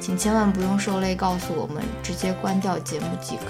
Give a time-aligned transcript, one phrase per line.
[0.00, 3.42] 请千万不用受累告诉我们，直接关掉节目即可。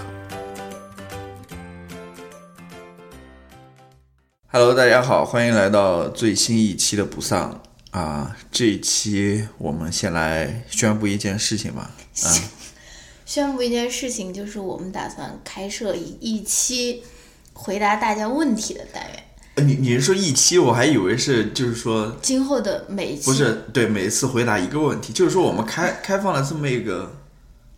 [4.48, 8.36] Hello，大家好，欢迎来到最新一期的不丧啊！
[8.50, 11.92] 这一期我们先来宣布一件事情吧。
[12.24, 12.34] 啊，
[13.24, 17.04] 宣布一件事情，就是我们打算开设一一期
[17.52, 19.22] 回答大家问题的单元。
[19.56, 20.58] 你你是说一期？
[20.58, 27.12] 我还以为是就是说今后的每一期不是对每次回答一个问题，就是说我们开开放了这么一个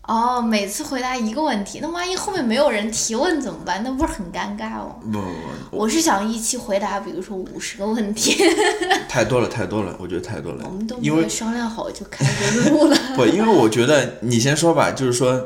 [0.03, 3.83] 哦，每次回答一个问题，那万一后面没有人提问怎么办？
[3.85, 4.97] 那不是很尴尬哦？
[5.01, 5.19] 不不
[5.71, 8.37] 不，我是想一期回答，比如说五十个问题，
[9.09, 10.65] 太多了太多了，我觉得太多了。
[10.65, 12.97] 我们都没因为有商量好就开始录了。
[13.17, 15.41] 不，因为我觉得你先说吧，就是说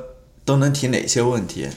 [0.44, 1.68] 都能提哪些问题？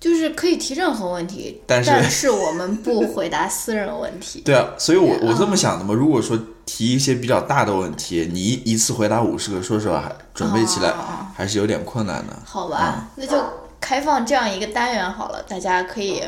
[0.00, 4.40] 就是可以提任何问题，但是是我们不回答私人问题。
[4.46, 5.92] 对啊，所以我我这么想的嘛。
[5.92, 10.92] 如果说提一些比较大的问题，你一一次回答五十个，说实话，还准备起来
[11.34, 12.32] 还是有点困难的。
[12.44, 13.36] 好吧，那就
[13.80, 16.22] 开放这样一个单元好了，大家可以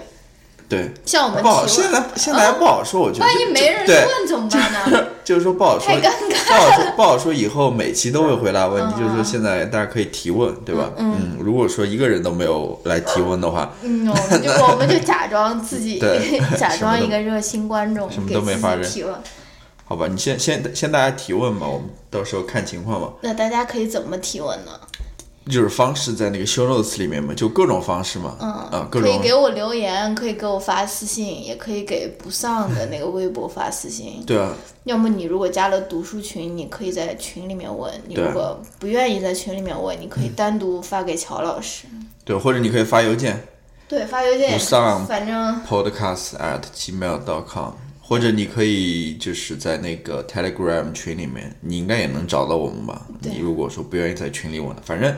[0.71, 1.67] 对像我们不好。
[1.67, 5.05] 现在现在还不好说，我觉得万一没人问怎么办呢？
[5.25, 6.11] 就是说不好说，太尴
[6.47, 7.35] 不好说，不好说。
[7.35, 10.91] 以后每期都会回答问题，嗯就是说现在大家可以提问，对吧？
[10.97, 16.01] 嗯，如果说一个人都没有来提问的话，嗯，我们就 我们就假装自己
[16.57, 19.13] 假装一个热心观众，什么都没发生提问。
[19.85, 23.09] 好吧，你先先先大家提问吧，我们到时候看情况吧。
[23.23, 24.71] 那大家可以怎么提问呢？
[25.51, 34.23] 就是方式在那个 show notes 里面嘛，就各种方式嘛，嗯，啊，各可以给我留言，可以给我发私信，也可以给不丧的那个微博发私信。
[34.25, 41.87] 对啊，要么你如果加了读书群，你可以在群里面问；你如果不愿意在群里面问，你可以单独发给乔老师。
[42.25, 43.43] 对，或者你可以发邮件
[43.89, 53.07] 对，发邮件也不丧反正 podcast at gmail dot com，或者你可以就是在那个 Telegram 群里面，你应该也能找到我们吧？
[53.23, 55.13] 你如果说不愿意在群里问，反正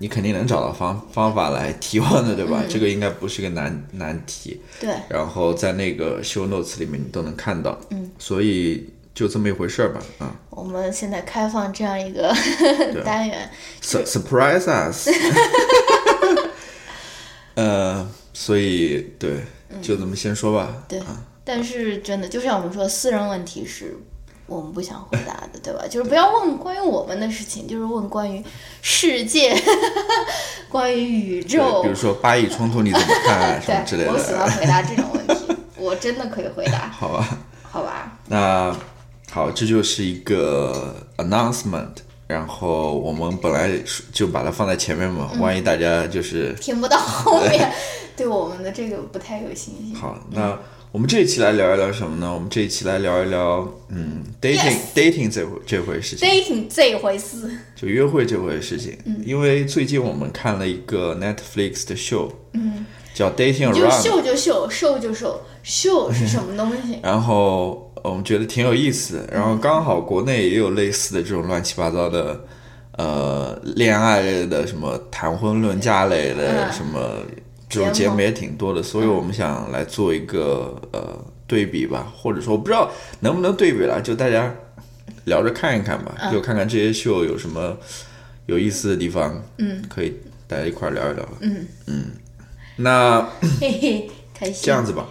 [0.00, 2.64] 你肯定能找到方方法来提问的，对吧？
[2.68, 4.60] 这个应该不是个难难题。
[4.80, 12.34] 对，然后在那个 show notes 里面你都能看到，嗯，所以就这么一回事儿吧，啊、我们现在开放这样一个
[13.04, 13.50] 单元
[13.82, 15.08] ，Su- surprise us，
[17.54, 19.40] 呃，所以对，
[19.82, 21.00] 就这么先说吧，对。
[21.44, 23.96] 但是真的，就像我们说，私人问题是
[24.50, 25.84] 我们不想回答的，对吧？
[25.88, 28.42] 就是不要问关于我们的事情，就是问关于
[28.82, 29.56] 世界、
[30.68, 31.88] 关于宇，宙比。
[31.88, 37.38] 如说巴以冲突你怎么看什么之类的，我喜欢，回答这种问题，我真的可以回答， 好吧？
[37.70, 38.18] 好吧？
[38.26, 38.76] 那
[39.30, 41.94] 好，这就是一个 announcement，
[42.26, 47.72] 然后我们本来是就把它放在前面嘛，万一大家就是听不到后面，
[48.16, 49.94] 对我们的这个不太有信心。
[49.94, 50.58] 好，那
[50.92, 52.32] 我们这一期来聊一聊什么呢？
[52.34, 58.98] 我们这一期来聊一聊，嗯，dating dating 这回这回事情，dating 这回事，就约会这回事情。
[59.24, 62.84] 因为最近我们看了一个 Netflix 的 show，，嗯，
[63.14, 66.98] 叫 Dating 就 Around，秀就秀，秀就秀，秀是什么东西？
[67.04, 69.28] 然后我们觉得挺有意思的。
[69.32, 72.44] 然后刚好国内也有类似的这种乱七八糟的，
[72.98, 76.98] 呃，恋爱类的什么谈婚论嫁类的嗯什么。
[77.70, 78.20] 这种节目。
[78.20, 82.90] 也挺多的，所以我们想来做一个呃对比吧，或者说我不知道
[83.20, 84.54] 能不能对比了，就大家
[85.24, 87.78] 聊着看一看吧，就看看这些秀有什么
[88.46, 90.14] 有意思的地方，嗯，可以
[90.46, 91.66] 大家一块聊一聊，嗯。
[91.86, 92.04] 嗯。
[92.76, 93.20] 那
[93.60, 94.62] 嘿嘿，开心。
[94.64, 95.06] 这样子吧，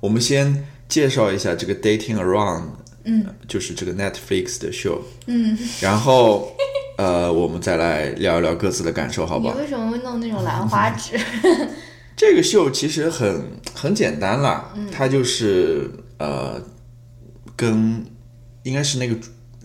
[0.00, 2.62] 我们先介绍一下这个 Dating Around，
[3.04, 6.56] 嗯，就是这个 Netflix 的秀，嗯，然后
[6.96, 9.54] 呃，我们再来聊一聊各自的感受，好不好？
[9.54, 11.18] 你为什么会弄那种兰花指？
[12.22, 16.62] 这个秀其实很很简单啦，它就是呃，
[17.56, 18.06] 跟
[18.62, 19.16] 应该是那个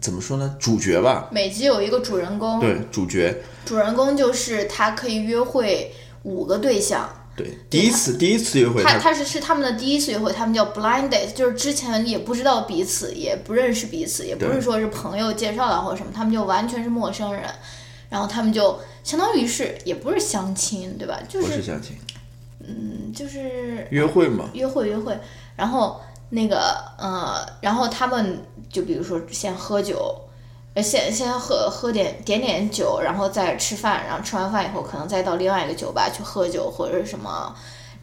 [0.01, 5.93] 怎么说呢，主角吧，每集有一个主人公，对，主角，主人公就是他可以约会
[6.23, 17.43] 五个对象，对，第一次第一次约会，他他是是他们的第一次约会，他们叫 blind date，就是之前也不知道彼此，也不认识彼此，也不是说是朋友介绍的或者什么，他们就完全是陌生人，
[18.09, 21.21] 然后他们就相当于是也不是相亲，对吧？
[21.29, 21.95] 就是相亲，
[22.67, 25.17] 嗯，就是约会嘛，约会约会，
[25.55, 25.99] 然后
[26.29, 30.21] 那个呃，然后他们就比如说先喝酒。
[30.79, 37.51] 先先喝喝点点点酒，然后再吃饭，然后吃完饭以后可能再到另外一个酒吧去喝酒或者是什么。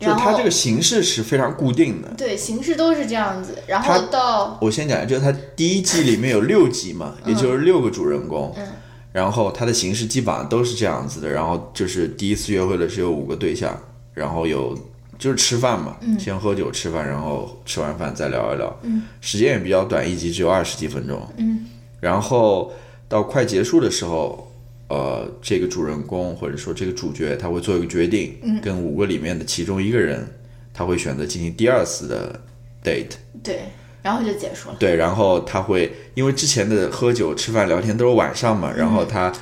[0.01, 2.09] 就它这个形式是非常固定的。
[2.19, 3.57] 对，形式都是这样子。
[3.69, 8.53] 然后到我先讲，就是它第一季里面有六集嘛，也就是六个主人公。
[8.57, 8.67] 嗯。
[9.13, 11.29] 然后它的形式基本上都是这样子的。
[11.29, 13.81] 然后就是第一次约会的是有五个对象，
[14.15, 14.79] 然后有
[15.19, 18.81] 就是吃饭嘛，先喝酒吃饭，然后吃完饭再聊一聊。
[18.83, 19.03] 嗯。
[19.21, 21.21] 时间也比较短，一集只有二十几分钟。
[21.37, 21.67] 嗯。
[22.01, 22.73] 然后
[23.09, 24.53] 到快结束的时候，
[24.89, 30.27] 呃，这个主人公或者说这个主角他会做一个决定，跟五个里面的其中一个人，
[30.73, 32.41] 他会选择进行第二次的
[32.83, 33.17] date。
[33.43, 33.63] 对，
[34.03, 34.77] 然后就结束了。
[34.79, 39.33] 对，然后他会因为之前的喝酒、吃饭、聊天都是晚上嘛，然后他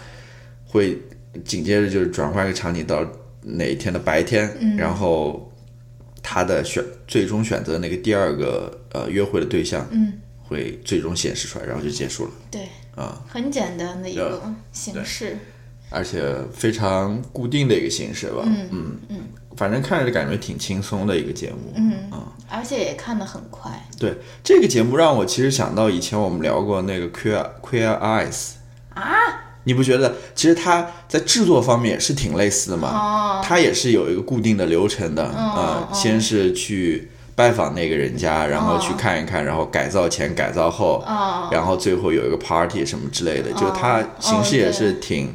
[0.67, 0.99] 会
[1.45, 3.05] 紧接着就是转换一个场景到
[3.43, 5.53] 哪一天的白天，然后
[6.23, 9.87] 他的选最终选择那个第二个呃约会的对象。
[9.91, 10.15] 嗯。
[10.45, 12.31] 会最终显示出来，然后就结束了。
[12.51, 15.39] 对，啊，很简单的一个形式，
[15.89, 16.23] 而且
[16.53, 18.43] 非常固定的一个形式吧。
[18.45, 19.19] 嗯嗯嗯，
[19.57, 21.73] 反正看着感觉挺轻松的一个节目。
[21.75, 23.71] 嗯啊，而且也看得很快。
[23.99, 28.51] 对，这个节目让我其实想到以前我们聊过那个 Queer Queer Eyes
[28.93, 29.09] 啊，
[29.65, 32.89] 你不觉得其实它在制作方面是挺类似的吗？
[32.89, 35.31] 哦，它也是有一个固定的流程的。
[35.35, 37.09] 嗯，先是去。
[37.35, 41.03] 拜访那个人家，然后去看一看，然后改造前、改造后，
[41.51, 45.35] 然后最后有一个 party 什么之类的，就它形式也是挺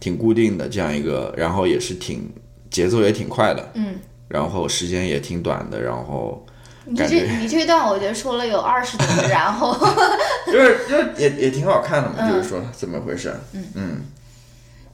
[0.00, 2.28] 挺固定的这样一个，然后也是挺
[2.68, 3.94] 节奏也挺快的，嗯，
[4.26, 6.44] 然后时间也挺短的，然后
[6.90, 9.76] 你这你这段我觉得说了有二十多个然后，
[10.46, 13.34] 就是就也也挺好看的嘛，就是说怎么回事？
[13.52, 14.00] 嗯嗯，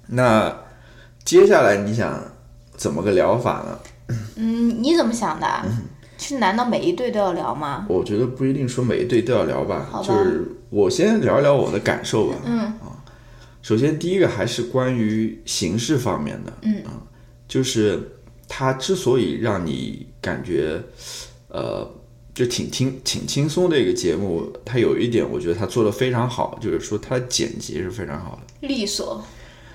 [0.08, 0.55] 那
[1.25, 2.20] 接下来你想
[2.76, 3.79] 怎么个聊法呢？
[4.37, 5.46] 嗯，你怎么想的？
[6.19, 7.87] 是难道每一对都要聊吗？
[7.88, 12.37] 我觉得不一定说每一对都要聊吧，吧就是我先聊一聊我的感受吧。
[12.44, 12.97] 嗯啊，
[13.62, 16.52] 首先第一个还是关于形式方面的。
[16.62, 16.90] 嗯啊，
[17.49, 18.17] 就是
[18.49, 20.81] 它之所以让你感觉，
[21.54, 21.88] 呃，
[22.34, 29.24] 就挺轻挺轻松的一个节目，它有一点我觉得它做的非常好，就是说它剪辑是非常好的，利索。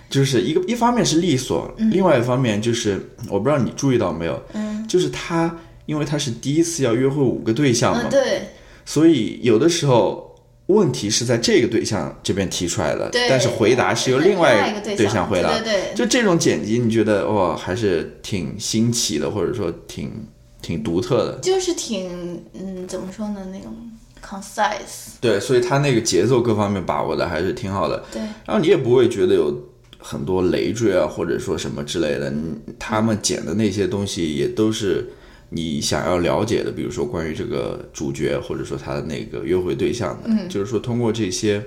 [0.09, 2.99] 就是一个一方面是利索，另外一方面就是
[3.29, 5.57] 我不知道你注意到没有，嗯，就是他。
[5.85, 8.43] 因为他是第一次要约会五个对象嘛，对，
[8.85, 20.11] 所以有的时候问题是在这个对象这边提出来的，但是回答是由另外一个对象回答，对对，就这种剪辑，你觉得哇，还是挺新奇的，或者说挺
[20.61, 23.73] 挺独特的，就是挺嗯，怎么说呢，那种
[24.23, 29.53] concise，对，所以他那个节奏各方面把握的还是挺好的，对，然后你也不会觉得有
[29.97, 32.33] 很多累赘啊，或者说什么之类的，
[32.77, 35.13] 他们剪的那些东西也都是。
[35.51, 40.47] 你想要了解的，比如说关于这个主角，或者说他的那个约会对象的，嗯。
[40.47, 41.59] 就是说通过这些，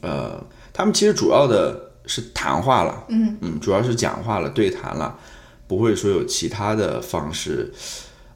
[0.00, 0.42] 呃，
[0.72, 3.36] 他们其实主要的是谈话了，嗯。
[3.42, 5.14] 嗯，主要是讲话了，对谈了，
[5.66, 7.70] 不会说有其他的方式，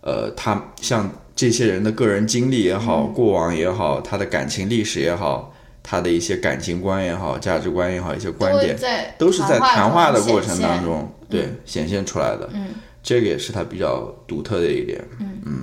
[0.06, 8.78] 呃，他像这些人的个人经历也好，过往也好，他的感情历史也好，他的一些感情观也好，价值观也好，一些观点，
[9.18, 12.68] 都是在谈话的过程当中，对，显现出来的，嗯。
[13.02, 15.38] 这个也是他比较独特的一点，嗯。
[15.44, 15.62] 嗯，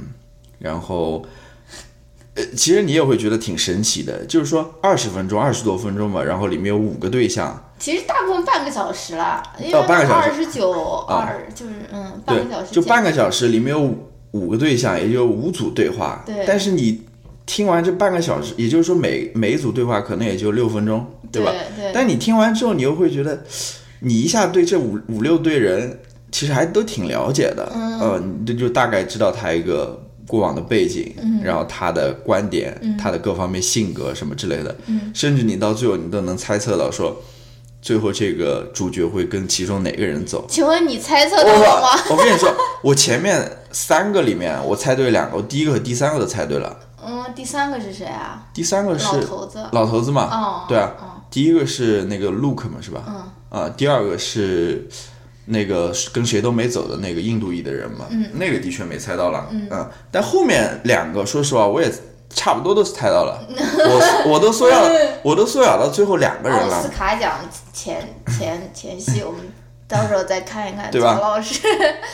[0.59, 1.25] 然后，
[2.35, 10.71] 呃，其实你也会觉得挺神奇的，就是说二十分钟、二十多分钟吧，然后里面有五个对象，其实大部分半个小时了，因为二十九
[11.07, 13.93] 二就是嗯，半个小时，就半个小时里面有
[14.33, 17.01] 五五个对象，也就五组对话，对，但是你
[17.47, 21.51] 听完这半个小时，也就是说每每一组对话可能也就六分钟，对吧？
[21.75, 23.43] 对，但你听完之后，你又会觉得，
[24.01, 25.99] 你一下对这五五六对人。
[26.35, 31.13] 其实还都挺了解的，呃，你就大概知道他一个过往的背景，
[31.43, 34.75] 然后他的观点，他的各方面性格什么之类的，
[35.13, 37.15] 甚至你到最后你都能猜测到说，
[37.83, 40.45] 最后这个主角会跟其中哪个人走？
[40.47, 41.89] 请问你猜测到了吗？
[42.09, 42.49] 我跟你说，
[42.81, 46.79] 我前面三个里面我猜对两个，我第一个和第三个都猜对了。
[47.05, 48.47] 嗯，第三个是谁啊？
[48.53, 50.23] 第三个是老头子，老头子嘛？
[50.31, 50.93] 哦，对啊，
[51.29, 53.03] 第一个是那个 Luke 嘛，是吧？
[53.07, 54.87] 嗯，啊，第二个是。
[55.45, 61.91] 那个跟谁都没走的那个印度裔的人嘛，那个的确没猜到了，嗯，但后面两个，说实话，我也
[62.35, 64.81] 差不多都是猜到了，我我都缩小，
[65.23, 66.75] 我都缩小到最后两个人了。
[66.77, 67.39] 奥斯卡奖
[67.71, 69.41] 前前前夕，我们
[69.87, 70.99] 到时候再看一看，曹？
[70.99, 71.61] 老师，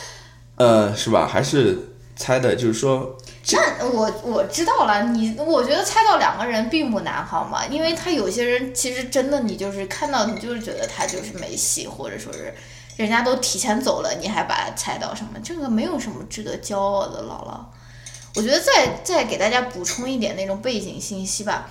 [0.56, 1.26] 呃，是吧？
[1.26, 3.16] 还是猜的，就是说，
[3.78, 7.64] 那我我知道了，你我觉得猜到两个人并不难，好吗？
[7.70, 12.54] 因为他有些人其实真的，你就是看到你就是觉得他就是没戏，或者说是
[12.96, 15.40] 人家都提前走了，你还把他猜到什么？
[15.42, 17.58] 这个没有什么值得骄傲的，姥姥。
[18.36, 21.68] 我觉得再再给大家补充一点那种背景信息吧。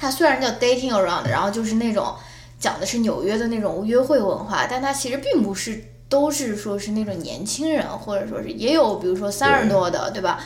[0.00, 2.14] 它虽然叫 dating around，然后就是那种
[2.58, 10.40] 讲的是纽约的那种约会文化，但它其实并不是都是说是那种年轻人，或者说是也有，比如说三十多的，对吧？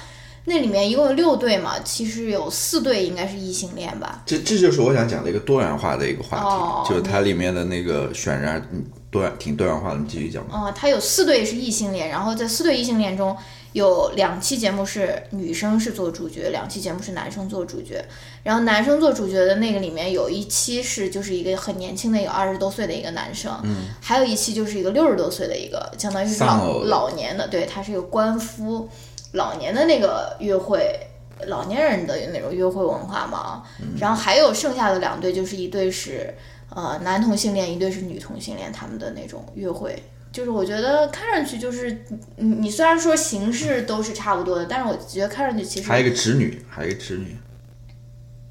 [0.45, 4.23] 那里面一共有六对嘛，其实有四对应该是异性恋吧。
[4.27, 6.39] 这这就是我想讲的一个多元化的一个话
[6.85, 8.67] 题，就是它里面的那个渲染，
[9.11, 9.99] 多元挺多元化的。
[9.99, 10.59] 你继续讲吧。
[10.59, 13.37] 哦，它有四对是异性恋，然后在四对异性恋中。
[13.73, 18.05] 有两期节目是女生是做主角，两期节目是男生做主角。
[18.43, 28.89] 然后男生做主角的那个里面有一期是就是一个很年轻的一个二十多岁的一个男生，嗯，还有一期就是一个六十多岁的一个，相当于是老老年的，对他是一个官夫，
[29.33, 30.99] 老年的那个约会，
[31.47, 33.63] 老年人的那种约会文化嘛。
[33.99, 36.35] 然后还有剩下的两对，就是一对是
[36.75, 40.03] 呃男同性恋，一对是女同性恋，他们的那种约会。
[40.33, 42.05] 就是我觉得看上去就是，
[42.37, 47.37] 你你虽然说形式都是差不多的，但是我觉得看上去其实还有一个侄女，还有一个侄女。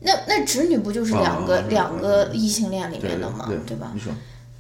[0.02, 3.52] 那那侄女不就是两个两个异性恋里面的吗？
[3.66, 3.92] 对吧？
[3.96, 4.14] 你说。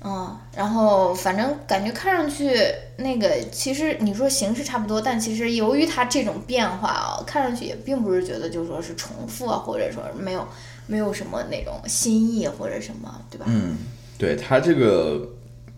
[0.04, 2.60] 嗯，然后反正感觉看上去
[2.98, 10.48] 那个，其实你说形式差不多，但其实由于它这种变化啊，看上去也并不是觉得就说是重复啊，或者说没有
[10.88, 13.46] 没有什么那种新意或者什么，对吧？
[13.48, 13.78] 嗯，
[14.18, 15.28] 对它这个。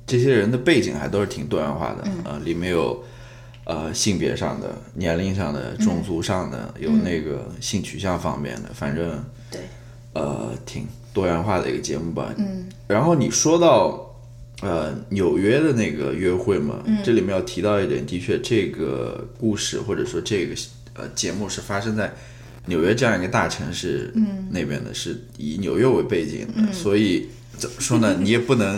[0.06, 3.04] 这些人的背景还都是挺多元化的，呃，里面有，
[3.64, 9.62] 呃，性别上的、年龄上的、种族上的，有那个性取向方面的，反正，对，
[10.12, 12.34] 呃，挺多元化的一个节目吧。
[12.38, 12.68] 嗯。
[12.86, 14.14] 然后你说到，
[14.62, 20.54] 呃，纽约的那个约会嘛，这里面要提到一点，的确，这个故事或者说这个
[20.96, 22.14] 呃节目是发生在
[22.66, 28.18] 纽约这样一个大城市，嗯，那边的是以纽约为背景的，所以怎么说呢？
[28.20, 28.78] 你也不能。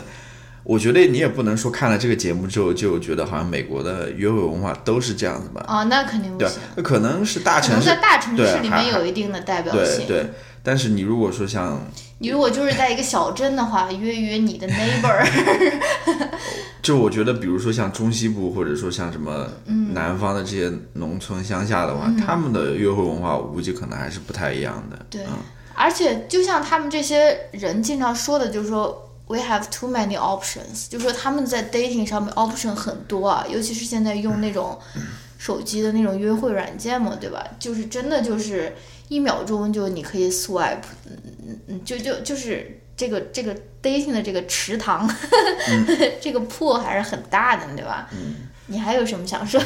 [0.65, 5.63] 我觉得你也不能说看了这个节目之后就觉得好像美国的约会文化都是这样子吧？
[5.67, 6.59] 哦，那肯定不行。
[6.75, 10.07] 那可能是大城市，在大城市里面有一定的代表性。
[10.07, 10.29] 对对，
[10.63, 11.79] 但是你如果说像
[12.17, 15.27] 你如果就是在一个小镇的话，约约你的 neighbor，
[16.81, 19.47] 就我觉得，比如说像中西部，或者说像什么
[19.93, 24.97] 南方的这些农村乡下的话，他们的约会文化，我估计可能还是不太一样的。
[25.11, 25.21] 对，
[25.75, 29.03] 而且就像他们这些人经常说的，就是说。
[29.27, 34.77] We have too many options，就说他们在 dating 上面 option 很多啊，尤其是现在用那种
[35.39, 37.43] 手机的那种约会软件嘛，对吧？
[37.59, 38.75] 就是真的就是
[39.07, 40.77] 一秒钟就你可以 swipe，
[41.09, 41.17] 嗯
[41.47, 45.09] 嗯嗯，就就就是这个这个 dating 的这个池塘，
[46.21, 48.07] 这个铺还是很大的，对吧？
[48.11, 48.35] 嗯。
[48.67, 49.59] 你还有什么想说？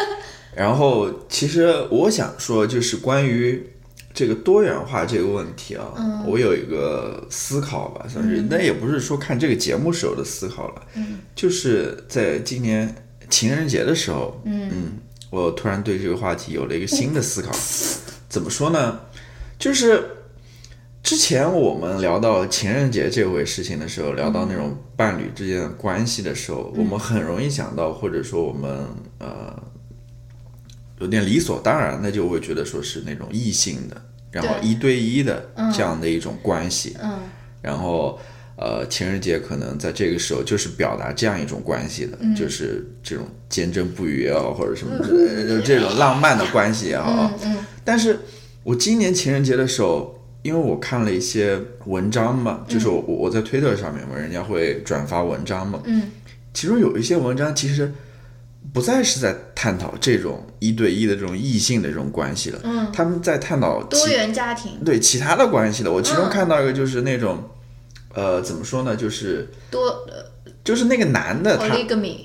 [0.54, 3.72] 然后其实我想说就是关于。
[4.16, 5.92] 这个多元化这个问题啊，
[6.26, 10.82] 我有一个思考吧，算是，那也不是说看这个节目时候的思考了，
[11.34, 12.92] 就是在今年
[13.28, 14.94] 情人节的时候，嗯，
[15.28, 17.52] 我突然对这个话题有了一个新的思考。
[18.30, 18.98] 怎么说呢？
[19.58, 20.02] 就是
[21.02, 28.86] 之前我们聊到情人节这回事情的时候，聊到那种伴侣之间的关系的时候，我们很容易想到，或者说我们
[29.18, 29.62] 呃。
[30.98, 34.02] 有点理所当然，那就会觉得说是那种异性的，
[34.36, 37.18] 然后一对一的这样的一种关系，嗯，
[37.62, 38.18] 然后
[38.56, 47.32] 呃，情人节可能在这个时候就是表达这样一种关系的，就是这种坚贞不渝啊，或者什么之类的，就这种浪漫的关系啊。
[47.42, 48.18] 嗯但是
[48.62, 56.10] 我今年情人节的时候，因为我看了一些文章嘛，就是我我在推特上面嘛，人家会转发文章嘛，嗯，
[56.52, 57.90] 其中有一些文章其实。
[58.72, 65.90] 不再是在探讨这种一对一的这种异性的这种关系了，嗯，他们在探讨多元家庭，对其他的关系了。
[65.90, 67.42] 我其中看到一个就是那种，
[68.12, 70.06] 呃，怎么说呢，就是多，
[70.62, 71.74] 就是那个男的他，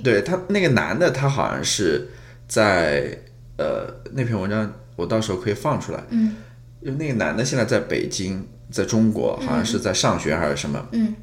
[0.04, 2.10] 对他那个男的他好像是
[2.50, 3.18] 在
[3.58, 6.36] 呃那篇文章，我到时候可以放出来，嗯，
[6.82, 11.16] 因为那个男的现在在北京，在中国好像是在上学还是什么，嗯，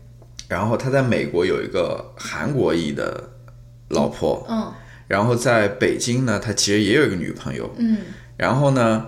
[0.48, 3.28] 然后他在美国有一个韩国裔的
[3.90, 4.72] 老婆，嗯。
[5.08, 7.74] 然后在北京呢，他其实也有一个女朋友。
[7.78, 7.96] 嗯。
[8.36, 9.04] 然后呢，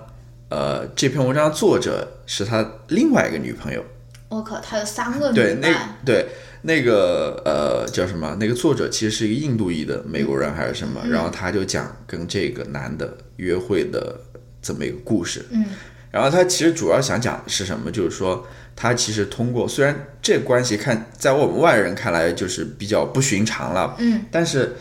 [0.48, 3.84] 呃，这篇文章作者是他另外一个女朋友。
[4.28, 5.68] 我靠，他有三个女对，那
[6.04, 6.26] 对
[6.62, 8.36] 那个呃叫什么？
[8.40, 11.00] 那个作者其实是一个印度裔的美国人还是什么？
[11.08, 14.18] 然后他就讲跟这个男的约会的
[14.60, 15.44] 这么一个故事。
[15.50, 15.64] 嗯。
[16.10, 17.90] 然后他其实主要想讲的是什么？
[17.90, 23.94] 就是说他其实通过虽然这关系看在我们外人看来就是比较不寻常了。
[23.98, 24.22] 嗯。
[24.30, 24.74] 但是。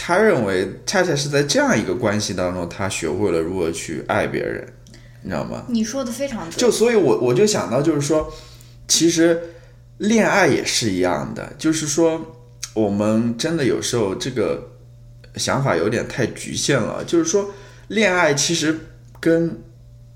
[0.00, 4.64] 他认为恰恰是在这样一个关系当中，他学会了如何去爱别人，
[5.22, 5.64] 你知道吗？
[5.68, 6.56] 你说的非常对。
[6.56, 8.32] 就所以，我我就想到，就是说，
[8.86, 9.42] 其实
[9.98, 12.24] 恋爱也是一样的，就是说，
[12.74, 14.62] 我们真的有时候这个
[15.34, 17.02] 想法有点太局限了。
[17.04, 17.50] 就是说，
[17.88, 18.78] 恋爱其实
[19.18, 19.60] 跟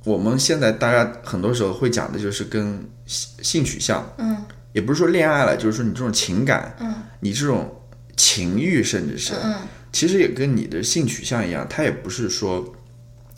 [0.04, 4.36] 我们现在大家很多时候会讲的就是跟性性取向，嗯，
[4.72, 7.68] 也不是说恋爱了，就是说你这种情感，嗯，你这种
[8.16, 9.54] 情欲，甚至是，嗯，
[9.92, 12.64] 其实也跟你的性取向一样，它也不是说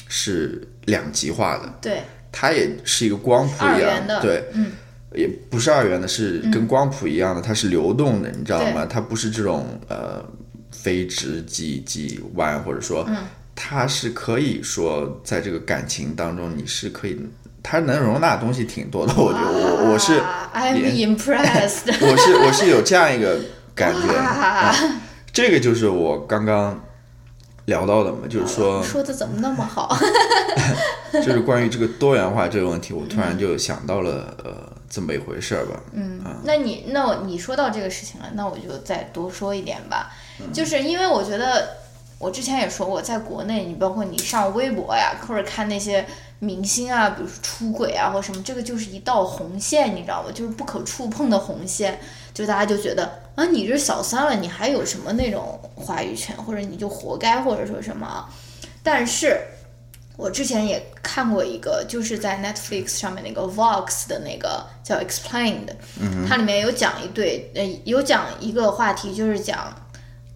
[0.09, 2.03] 是两极化的，对，
[2.33, 4.73] 它也是一个光谱一样，的，对，嗯，
[5.15, 8.85] 也不是二元的，是跟光谱一样的，它是流动的，你知道吗？
[8.85, 10.25] 它不是这种呃
[10.71, 13.17] 非直即即弯，或者说，嗯
[13.57, 17.17] 它是可以说在这个感情当中，你是可以，
[17.63, 19.15] 它能容纳的东西挺多的。
[19.17, 20.21] 我觉得我我是
[20.53, 21.87] ，I'm impressed。
[22.01, 23.39] 我是 我是有这样一个
[23.75, 24.75] 感觉，啊
[25.33, 26.81] 这个就是我刚刚
[27.67, 29.97] 聊到的嘛，就是说说的怎么那么好？
[31.15, 35.81] 就是关于这个多元化这个问题，我突然就想到了呃这么一回事儿吧。
[35.93, 40.13] 嗯，那你那我你说到这个事情了，那我就再多说一点吧。
[40.53, 41.69] 就是因为我觉得
[42.19, 46.05] 我之前也说过，在国内，你包括你上微博呀，或者看那些
[46.39, 50.31] 明星啊，比如说出轨啊或什么，这个就是一道红线，你知道吗？
[50.33, 51.99] 就是不可触碰的红线。
[52.33, 58.29] 就大家就觉得啊，你这小三了，你还有什么那种话语权，或者你就活该，或者说什么啊？
[58.83, 59.41] 但是。
[60.17, 65.67] 我之前也看过一个，就是在 Netflix 上面那个 Vox 的那个叫 Explained，、
[66.29, 69.75] 它里面有讲一对，呃，有讲一个话题，就是讲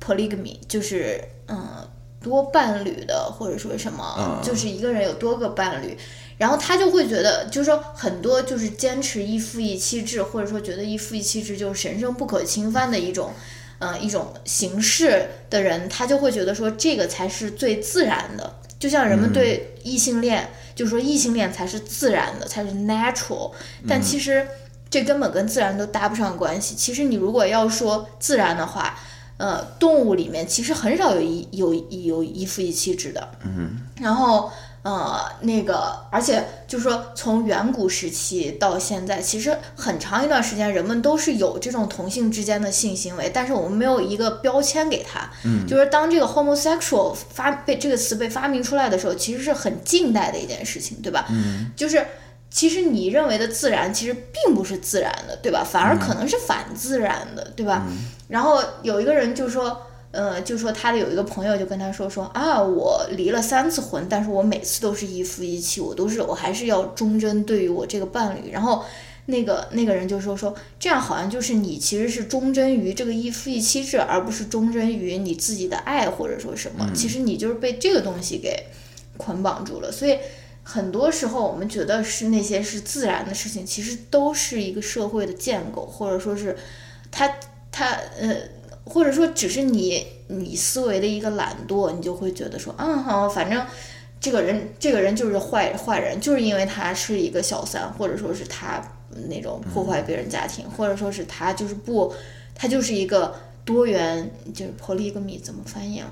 [0.05, 1.89] polygamy，就是嗯
[2.29, 5.97] 多伴侣的，或者说什么，嗯就是一个人有多个伴侣，
[6.37, 13.33] 然后他就会觉得，就是说很多就是坚持一夫一妻制，或者说觉得一夫一妻制就是神圣不可侵犯的一种。
[13.81, 23.53] 呃，一种形式的人，他就会觉得说这个才是最自然的，就像人们对异性恋，就是说异性恋才是自然的，才是 natural，
[23.89, 24.45] 但其实
[24.91, 26.75] 这根本跟自然都搭不上关系。
[26.75, 28.99] 其实你如果要说自然的话，
[29.39, 34.51] 呃，动物里面其实很少有一有有一夫一妻制的，嗯，然后。
[34.83, 45.29] 呃，那个，而且就是说，从远古时期到现在，其实很长一段时间，人们都是有这种同性之间的性行为，但是我们没有一个标签给他。
[45.45, 51.27] 嗯，就是当这个 homosexual 发被这个词被发明出来的时候，其实是很近代的一件事情，对吧？
[51.29, 52.07] 嗯，就是
[52.51, 55.63] 其实你认为的自然，其实并不是自然的，对吧？
[55.65, 57.87] 反而可能是反自然的，对吧？
[58.29, 59.83] 然后有一个人就说。
[60.11, 68.51] 呃，就说他的有一个朋友就跟他说说啊，我离了三次婚，但是我每次都是一夫一妻，我都是我还是要忠贞对于我这个伴侣。
[68.51, 68.83] 然后
[69.27, 76.91] 那个那个人就说说这样好像就是你其实是忠贞于这个一夫一妻制，而不是忠贞于你自己的爱或者说什么。
[76.95, 78.65] 其实你就是被这个东西给
[79.19, 79.93] 捆绑住了。
[79.93, 80.19] 所以
[80.71, 86.55] 很多时候我们觉得是那些是自然的事情，其实都是一个社会的建构，或者说是
[87.11, 87.27] 他
[87.73, 88.37] 他呃。
[88.91, 93.63] 或者说，只是你你思维的一个懒惰，你就会觉得说，嗯好，反正
[94.19, 98.83] 这个人这个人就是坏坏人，就是因为他是一个小三，或者说是他
[99.29, 102.11] 那种破坏别人家庭，或者说是他就是不，
[102.55, 106.09] 他就是一个多元，就是 polygamy 怎么翻译啊？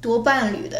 [0.00, 0.78] 多伴侣的，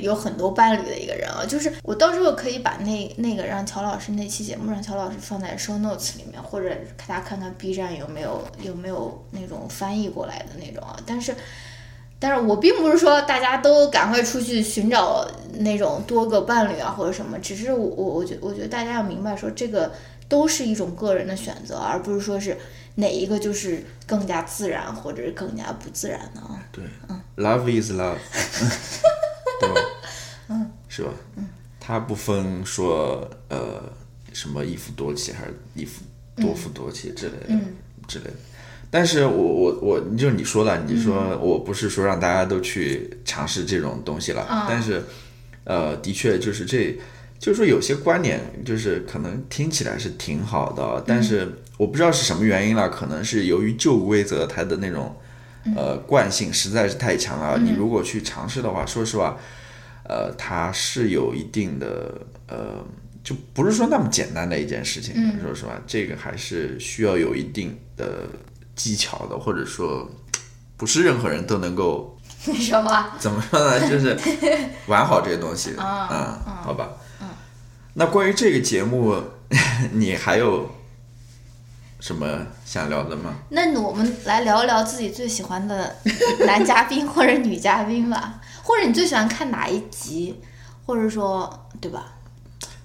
[0.00, 10.96] 有很多伴侣的一个人啊，就是我到时候可以把那那个让乔老师那期节目让乔老师放在 show notes 里面，或者大家看看 B 站有没有有没有那种翻译过来的那种啊。
[11.06, 11.34] 但是，
[12.18, 15.26] 但是我并不是说大家都赶快出去寻找
[15.58, 19.92] 那种多个伴侣啊或者什么，只是我我我觉我觉得大家要明白说这个
[20.28, 22.56] 都是一种个人的选择，而不是说是
[22.96, 26.58] 哪一个就是更加自然或者是更加不自然的啊。
[26.72, 28.16] 对，嗯，Love is love，
[29.60, 29.74] 对吧？
[30.48, 31.10] 嗯，是吧？
[31.36, 31.46] 嗯，
[31.80, 33.82] 他不分说呃
[34.32, 36.02] 什么一夫多妻还是一夫
[36.36, 37.62] 多夫多妻之类的、嗯
[38.06, 38.34] 之类的。
[38.90, 45.02] 但是我我我，就是你说的，你说我不是说让大家都去尝试这种东西了，嗯但是
[45.64, 46.96] 呃，的确就是这，
[47.40, 55.14] 就是说有些观点就是可能听起来是挺好的，但是我不知道是什么原因了，可能是由于旧规则它的那种
[55.74, 59.36] 呃惯性实在是太强了，你如果去尝试的话，说实话，
[60.04, 62.84] 呃，它是有一定的呃。
[63.24, 68.20] 就不是说那么简单的一件事情，说实话，这个还是需要有一定的
[68.76, 70.08] 技巧的，或者说
[70.76, 73.06] 不是任何人都能够 什么？
[73.18, 73.80] 怎么说呢？
[73.90, 74.16] 就是
[74.86, 76.06] 玩好这个东西，啊
[76.46, 76.88] 嗯，好吧。
[77.94, 79.20] 那关于这个节目，
[79.90, 80.70] 你还有
[82.00, 82.26] 什么
[82.64, 83.34] 想聊的吗？
[83.50, 85.96] 那我们来聊一聊自己最喜欢的
[86.46, 90.40] 男嘉宾或者女嘉宾吧， 或者你最喜欢看哪一集，
[90.84, 92.12] 或者说，对吧？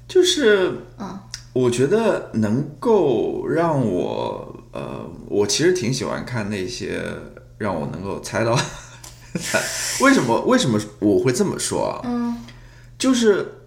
[0.08, 1.19] 就是，嗯，
[1.54, 7.04] 我觉得能够让我，呃，我其实挺喜欢看那些
[7.58, 8.58] 让我能够猜到，
[10.02, 12.02] 为什么为什么我会这么说啊？
[12.06, 12.38] 嗯，
[12.97, 13.61] 就是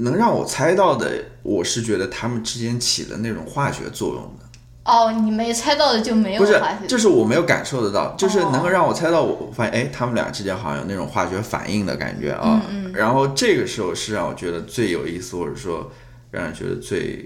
[0.00, 4.44] 能让我猜到的，我是觉得他们之间起了那种化学作用的。
[4.84, 12.62] 哦，你没猜到的就没有不是，就是我没有感受得到，就是能够哦让我猜到我，我发现哎，他们俩之间好像有那种化学反应的感觉啊。
[12.68, 15.92] 嗯然后这个时候是让我觉得最有意思，或者说
[16.30, 17.24] 让人觉得最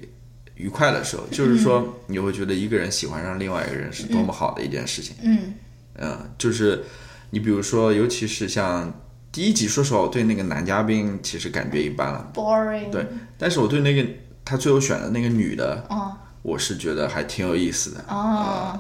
[0.57, 5.17] 愉快的时候，就是说你会觉得一个人喜欢上另外一个人是多么好的一件事情。
[5.23, 5.55] 嗯
[5.97, 6.85] 嗯，就是
[7.31, 8.93] 你比如说，尤其是像
[9.35, 13.05] 第一集，说实话，我对那个男嘉宾其实感觉一般了，，boring，对，
[13.37, 14.09] 但是我对那个
[14.45, 16.17] 他最后选的那个女的，哦。
[16.43, 18.05] 我是觉得还挺有意思的。
[18.07, 18.79] 哦，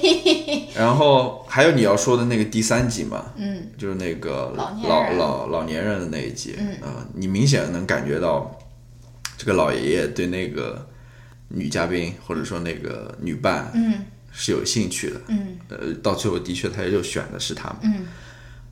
[0.76, 3.68] 然后还有你要说的那个第三集嘛，嗯。
[3.76, 6.76] 就是那个老老老老年人的那一集，嗯。
[6.80, 8.56] 呃你明显能感觉到
[9.36, 10.88] 这个老爷爷对那个
[11.48, 14.04] 女嘉宾或者说那个女伴嗯。
[14.30, 15.58] 是有兴趣的，嗯。
[15.68, 17.78] 呃，到最后的确他就选的是他们。
[17.82, 18.06] 嗯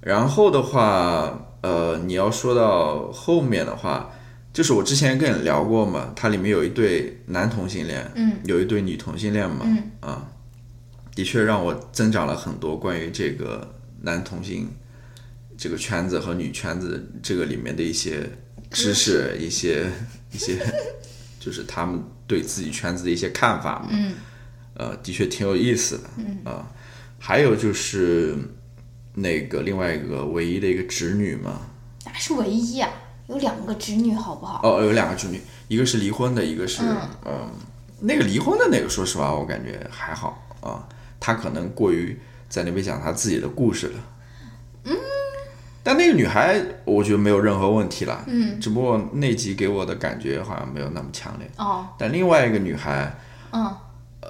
[0.04, 4.10] 然后的话，呃，你要说到后面的话，
[4.52, 8.34] 就是我之前跟你聊过嘛，它里面有一对男同性恋，嗯。
[8.44, 9.90] 有一对女同性恋嘛，嗯。
[10.00, 10.28] 啊，
[11.14, 13.66] 的确让我增长了很多关于这个
[14.02, 14.68] 男同性
[15.56, 18.28] 这个圈子和女圈子这个里面的一些
[18.70, 19.86] 知识，一些
[20.32, 20.58] 一些，
[21.40, 24.12] 就是他们对自己圈子的一些看法嘛，嗯。
[24.74, 26.38] 呃，的确挺有意思的，嗯。
[26.44, 26.68] 啊，
[27.18, 28.36] 还有就是
[29.14, 31.60] 那个另外一个唯一的一个侄女嘛，
[32.04, 32.90] 哪是唯一啊？
[33.26, 34.60] 有两个侄女，好不好？
[34.62, 36.82] 哦，有两个侄女，一个是离婚的，一个是
[37.24, 37.48] 嗯、
[38.00, 40.86] 那个离婚的那个，说实话，我感觉还好啊，
[41.18, 44.00] 他可能过于在那边讲他自己的故事了。
[44.84, 44.94] 嗯，
[45.82, 48.22] 但那个女孩，我觉得没有任何问题了。
[48.26, 51.50] 嗯，只不过那集给我的感觉好像没有那么强烈。
[51.56, 53.16] 哦，但另外一个女孩，
[53.52, 53.78] 嗯呃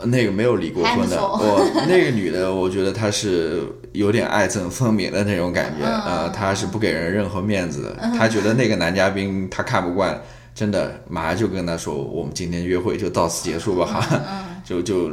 [0.02, 10.20] 那个没有离过婚的，我那个女的，我觉得她是有点爱憎分明的那种感觉，啊呃，她是不给人任何面子的，她觉得那个男嘉宾她看不惯，
[10.54, 14.44] 真的马上就跟他说，我们今天约会就到此结束吧，哈、嗯。
[14.64, 15.10] 就就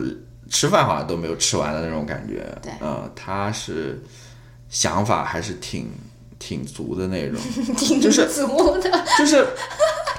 [0.49, 2.71] 吃饭好像都没有吃完的那种感觉，对。
[2.79, 4.01] 呃，她是
[4.69, 5.89] 想法还是挺
[6.39, 7.39] 挺足的那种，
[7.75, 8.89] 挺就是足的。
[9.19, 9.45] 就是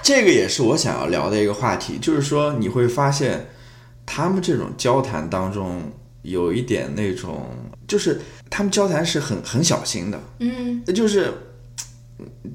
[0.02, 3.46] 这个也是我想要聊的一个话题，就是说你会发现
[4.04, 5.82] 他们这种交谈当中
[6.22, 7.48] 有一点那种，
[7.86, 10.84] 就是他们交谈是很很小心的，嗯。
[10.94, 11.32] 就是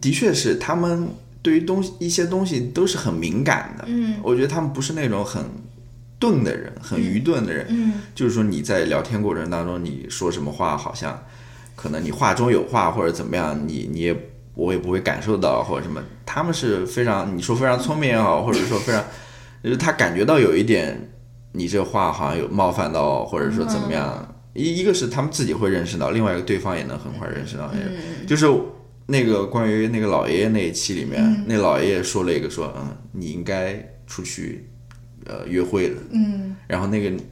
[0.02, 1.08] 的确是他们
[1.42, 4.16] 对于东西一些东西都是很敏感的，嗯。
[4.24, 5.44] 我觉得他们不是那种很
[6.20, 7.94] 钝的人，很愚钝的人，嗯。
[8.14, 11.22] 就是说你在聊天过程当中，你说什么话，好像
[11.76, 16.04] 可能你话中有话，或者怎么样，你你也我也不会感受到，或者什么。
[16.26, 19.04] 他们是非常你说非常聪明也好，或者说非常，
[19.64, 21.10] 就是他感觉到有一点
[21.58, 24.36] 你这话好像有冒犯到，或者说怎么样。
[24.54, 27.70] 一一个是他们自己会认识到，另外一个对方也能很快认识到。
[28.28, 28.48] 就是
[29.06, 33.74] 那个关于那个老爷爷那一期里面，那老爷爷说了一个说，嗯，你应该
[34.08, 34.67] 出去
[35.26, 36.02] 呃约会了。
[36.12, 37.24] 嗯然后那个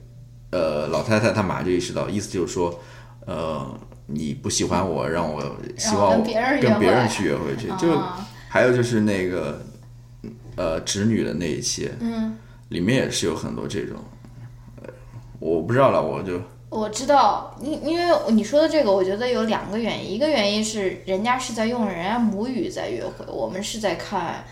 [0.52, 2.80] 呃老太太她马上就意识到，意思就是说，
[3.26, 5.42] 呃，你不喜欢我，让我
[5.78, 6.24] 希望我
[6.62, 7.68] 跟别人去约会去。
[7.80, 9.62] 就啊还有就是那个
[10.56, 12.38] 呃侄女的那一期，嗯，
[12.70, 14.15] 里面也是有很多这种，呃，
[15.46, 24.44] 我不知道了，我就我知道，因因为你说的这个，我觉得有两个原因，一个原因是人家是在用人家母语在约会，我们是在看，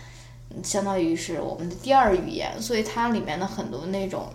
[0.62, 4.28] 相当于是我们的第二语言，所以它里面的很多那种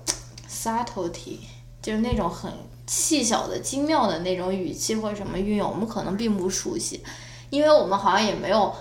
[0.50, 1.38] subtlety，
[1.82, 2.52] 就是那种很
[2.88, 7.02] 细小的、精妙的那种语气或者什么运用，我们可能并不熟悉，
[7.50, 8.76] 因为我们好像也没有。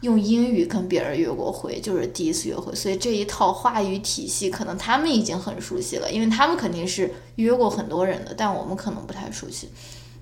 [0.00, 9.68] 用英语跟别人约过会，就是第一次约会，所以这一套话语体系可能他们已经很熟悉了，因为他们肯定是约过很多人的，但我们可能不太熟悉。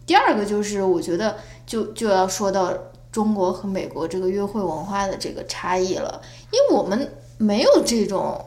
[0.06, 1.36] 第二个就是我觉得
[1.66, 2.72] 就就要说到
[3.10, 8.42] 中国和美国这个约会文化的这个差异了，因为我们没有这种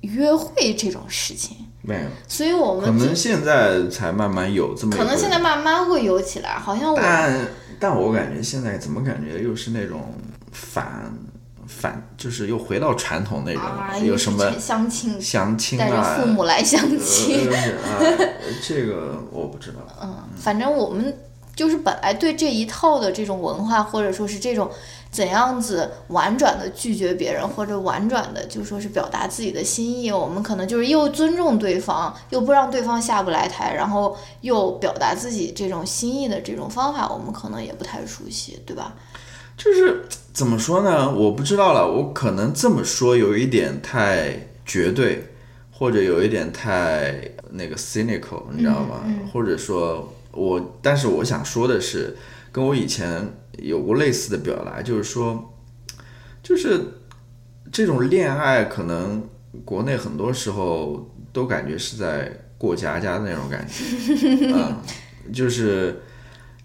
[0.00, 10.00] 约会这种事情，没有，所以我们可们能现在才慢慢有这么，可能现在慢慢会有起来，好像我但但我感觉现在怎么感觉又是那种
[10.52, 11.12] 反
[11.66, 18.30] 反，就是又回到传统那种，啊有什么相亲相亲带着啊，父母来相呃亲，呃 啊，
[18.66, 19.78] 这个我不知道。
[20.02, 21.16] 嗯，反正我们
[21.54, 24.68] 就是本来对这一套的这种文化，或者说是这种
[25.12, 38.94] 怎样子婉转的拒绝别人，或者婉转的就说是表达自己的心意，我们可能就是又尊重对方，又不让对方下不来台，然后又表达自己这种心意的这种方法，我们可能也不太熟悉，对吧？
[39.60, 41.12] 就是怎么说呢？
[41.12, 45.26] 我不知道了，我可能这么说有一点太绝对，
[45.70, 49.04] 或者有一点太那个 cynical，你知道吗？
[49.32, 50.14] 或者说。
[50.32, 52.16] 我，但是我想说的是，
[52.52, 55.52] 跟我以前有过类似的表达，就是说，
[56.40, 56.80] 就是
[57.72, 59.28] 这种恋爱，可能
[59.64, 64.80] 国内很多时候都感觉是在过家家的那种感觉， 啊，
[65.32, 66.00] 就是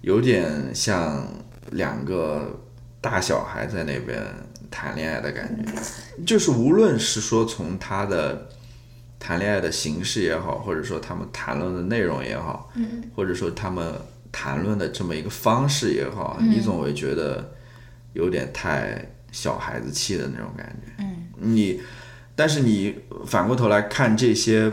[0.02, 1.28] 有点像
[1.72, 2.65] 两个
[3.06, 4.20] 大小孩在那边
[4.72, 5.72] 谈恋爱的感觉，
[6.26, 8.50] 就是无论是说从他的。
[9.18, 13.92] 谈恋爱的形式也好，或者说他们谈论的内容也好，嗯，或者说他们
[14.32, 17.54] 谈论的这么一个方式也好，你总会觉得
[18.14, 20.92] 有点太小孩子气的那种感觉。
[21.00, 21.82] 嗯，你，
[22.36, 22.94] 但是你
[23.26, 24.72] 反过头来看这些，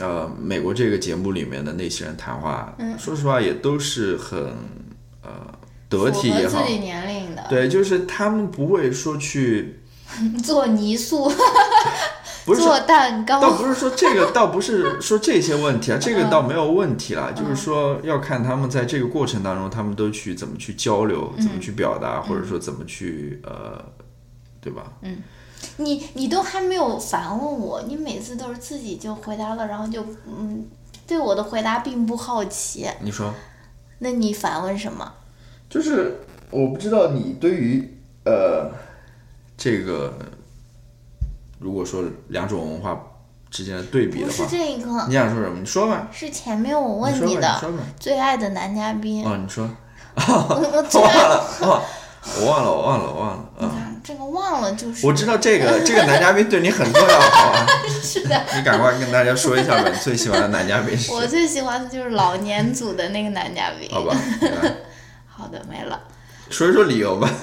[0.00, 4.56] 呃，美国这个节目里面的那些人谈话，说实话也都是很
[5.22, 5.30] 呃
[5.88, 9.80] 得体也好，自己年龄的，对，就是他们不会说去
[10.42, 11.30] 做泥塑。
[12.44, 17.32] 做蛋糕，倒不是说这个，倒不是说这些问题啊，这个倒没有问题了。
[17.32, 23.82] 就是说，要看他们在这个过程当中，他们都去怎么去交流，怎么去表达，或者说怎么去呃，
[24.60, 24.92] 对吧？
[25.00, 25.22] 嗯，
[25.78, 30.66] 你你都还没有反问我，你每次都是自己就回答了，然后就嗯，
[31.06, 32.86] 对我的回答并不好奇。
[33.00, 33.32] 你说，
[34.00, 35.10] 那你反问什么？
[35.70, 36.20] 就是
[36.54, 38.70] 我不知道你对于呃
[39.56, 40.16] 这个。
[41.60, 43.00] 如果说两种文化
[43.50, 45.58] 之间的对比的话，不是这个，你想说什么？
[45.60, 46.08] 你说吧。
[46.12, 47.62] 是前面我问你的
[47.98, 49.24] 最爱的男嘉宾。
[49.24, 49.66] 哦，你说。
[50.14, 50.22] 我
[51.00, 51.44] 忘了，
[52.38, 53.48] 我忘了，我忘了，我忘了。
[53.60, 55.06] 你看这个忘了就是。
[55.06, 57.66] 我知道这个这个男嘉宾对你很重要，好吧？
[57.88, 58.38] 是的。
[58.54, 61.14] 你赶快跟大家说一下吧，你最喜欢的男嘉宾是谁？
[61.14, 63.88] 我最喜欢的就是老年组的那个男嘉宾。
[63.90, 64.14] 好吧。
[65.26, 65.98] 好 的，没了。
[66.50, 67.30] 说一说理由吧。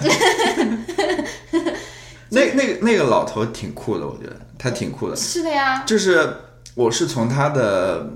[2.34, 5.16] 那那个那个老头挺酷的，我觉得他挺酷的。
[5.18, 5.84] 是的呀。
[5.84, 6.34] 就是
[6.76, 8.10] 我是从他的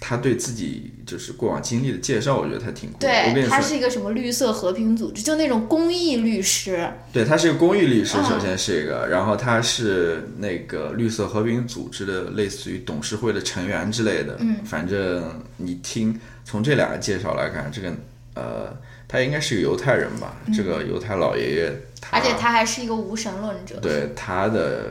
[0.00, 2.96] 他对自己就是过往经历的介绍，我觉得他挺酷。
[2.98, 6.88] 对，他是一个什么绿色和平组织，就那种公益律师。
[7.12, 14.36] 对他是一个公益律师，首先是一个，然后他是那个绿色和平组织的类似于董事会的成员之类的。
[14.40, 14.56] 嗯。
[14.64, 17.92] 反正你听从这两个介绍来看，这个
[18.34, 18.74] 呃。
[19.08, 20.36] 他应该是个犹太人吧？
[20.54, 21.72] 这个犹太老爷爷，
[22.10, 23.80] 而且他还是一个无神论者。
[23.80, 24.84] 对他的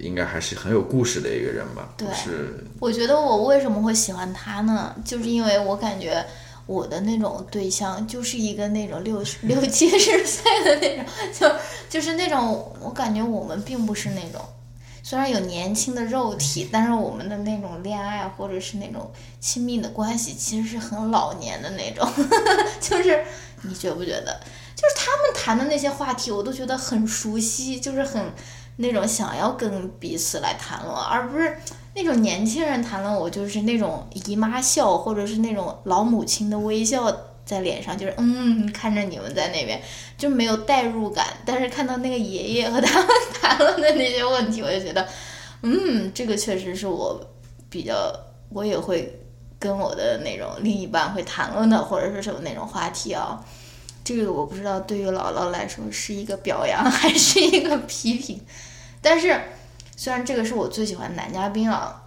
[0.00, 1.88] 应该还是很有故事的一个人吧？
[1.96, 2.66] 对，是。
[2.80, 4.94] 我觉得我为什么会喜欢他呢？
[5.04, 6.24] 就是因为我感觉
[6.66, 11.06] 我的那种对象就是一个那种六十 六七十岁的那种，
[11.38, 11.52] 就
[11.88, 14.40] 就是那种我感觉我们并不是那种。
[15.02, 22.08] 虽然有年轻的肉体，但是我们的那种恋爱或者是那种亲密的关系，其实是很老年的那种。
[22.80, 23.24] 就是
[23.62, 24.40] 你觉不觉得？
[24.74, 28.32] 就是他们谈的那些话题，我都觉得很熟悉，就是很
[28.76, 31.56] 那种想要跟彼此来谈论，而不是
[31.94, 33.14] 那种年轻人谈论。
[33.14, 37.14] 我就是那种姨妈笑，或者是那种老母亲的微笑。
[37.42, 39.82] 在脸上就是嗯，看着你们在那边
[40.16, 43.08] 就没有代入感，但是看到那个爷爷和他们
[43.42, 45.04] 谈论的那些问题，我就觉得，
[45.62, 47.20] 嗯，这个确实是我
[47.68, 48.14] 比较
[48.50, 49.19] 我也会
[49.60, 53.40] 跟我的那种另一半会谈论的，或者是什么那种话题啊。
[54.02, 58.40] 这个我不知道对于姥姥来说是一个表扬还是一个批评，
[59.00, 59.40] 但是
[59.96, 62.02] 虽然这个是我最喜欢男嘉宾啊，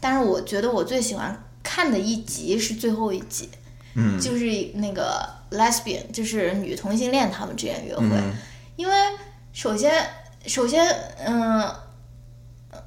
[0.00, 3.48] 但是我觉得我最喜欢看的一集是最后一集。
[3.94, 8.06] 嗯，就是那个 lesbian，就是女同性恋，他们之间约会，
[8.76, 8.94] 因为
[9.52, 9.92] 首先，
[10.46, 10.86] 首先，
[11.26, 11.68] 嗯，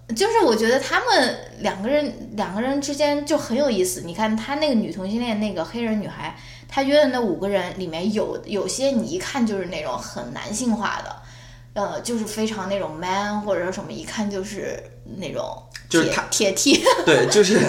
[0.10, 4.02] 就是我觉得他们两个人两个人之间就很有意思。
[4.02, 6.36] 你看他那个女同性恋那个黑人女孩，
[6.68, 11.16] 她约的那五个人里面有有些你一看就是那种很男性化的，
[11.74, 14.82] 呃，就是非常那种 man 或者什么，一看就是
[15.18, 15.64] 那种。
[15.90, 17.60] 就是他铁 T， 对，就是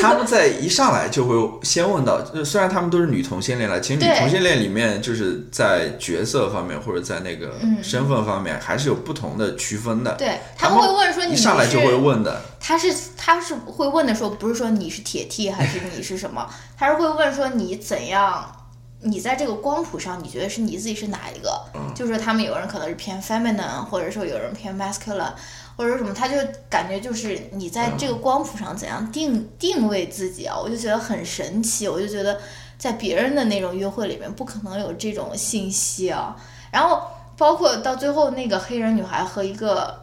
[0.00, 10.12] 他们在一上来就会先问到，虽然他们都是女同性恋了，其实女同性恋里面就是在角色方面或者在那个身份方面还是有不同的区分的。
[10.12, 18.56] 对，他们会问说你上来就会问的，他是他是会问的说不是说你是铁 T 还是你是什么，他是会问说你怎样。
[19.04, 21.60] 你在这个光谱上，你觉得是你自己是哪一个？
[21.92, 25.32] 就是说，他们有人可能是偏 feminine，或者说有人偏 masculine，
[25.76, 26.34] 或者什么，他就
[26.68, 32.40] 感觉就是你在这个光谱上怎样定定位自己啊，我就觉得很神奇，我就觉得
[32.78, 36.36] 在别人的那种约会里面不可能有这种信息啊，
[36.70, 37.02] 然后
[37.36, 40.00] 包括到最后那个黑人女孩和一个。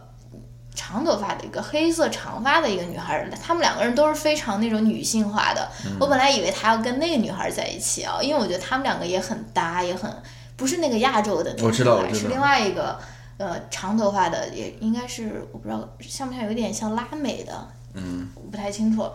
[0.76, 5.68] 长头发的一个黑色长发的一个女孩，他们两个人都是非常那种女性化的。
[6.00, 10.10] 我本来以为他要跟那个女孩在一起啊，因为我觉得他们两个也很搭，也很
[10.56, 12.98] 不是那个亚洲的那个女孩，是另外一个
[13.40, 19.10] 呃长头发的，也应该是我不知道像不像有点像拉美的，嗯，我不太清楚。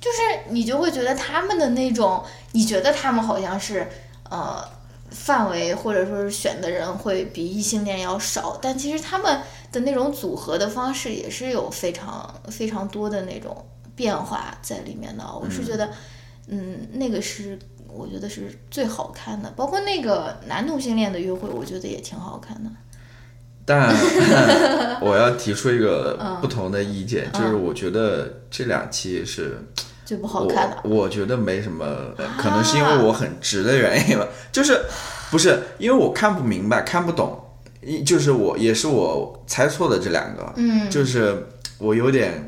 [0.00, 0.18] 就是
[0.50, 3.88] 你就会觉得他们的那种，你觉得他们好像是
[4.28, 4.68] 呃
[5.10, 9.40] 范围或者说是选的人会比异性恋要少，但其实他们。
[9.70, 13.54] 的那种组合的方式也是有非常非常多的那种
[13.94, 15.22] 变化在里面的。
[15.38, 15.90] 我是觉得，
[16.46, 19.50] 嗯，那个是我觉得是最好看的。
[19.50, 22.70] 包括那个男同性恋的约会，我觉得也挺好看的。
[23.68, 23.94] 但
[25.02, 29.58] 我要提出一个不同的意见，就是我觉得这两期是
[30.06, 30.78] 最不好看的。
[30.84, 31.86] 我觉得没什么，
[32.38, 34.80] 可能是因为我很直的原因吧，就是
[35.30, 37.44] 不是因为我看不明白、看不懂。
[37.80, 41.46] 一就是我也是我猜错的这两个，嗯，就是
[41.78, 42.44] 我有点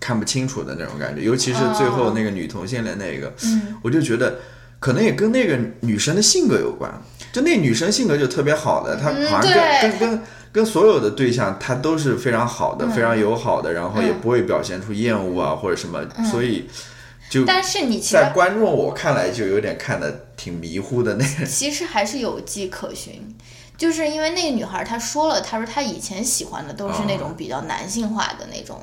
[0.00, 4.38] 看不清楚的那种感觉，尤其是最后那个女同性恋那个，嗯，我就觉得
[4.80, 6.90] 可能也跟那个女生的性格有关，
[7.32, 10.22] 就那女生性格就特别好的，她好像跟跟跟
[10.52, 16.68] 跟所有的对象他都是非常好的，非常友好的，然后也不会表现出厌恶啊或者什么，所以
[17.30, 23.34] 就但是你在观众我看来就有点看的挺迷糊的那个，其实还是有迹可循。
[23.76, 28.80] 就是因为那个女孩，她说了，她说她以前喜欢的都是那种比较男性化的那种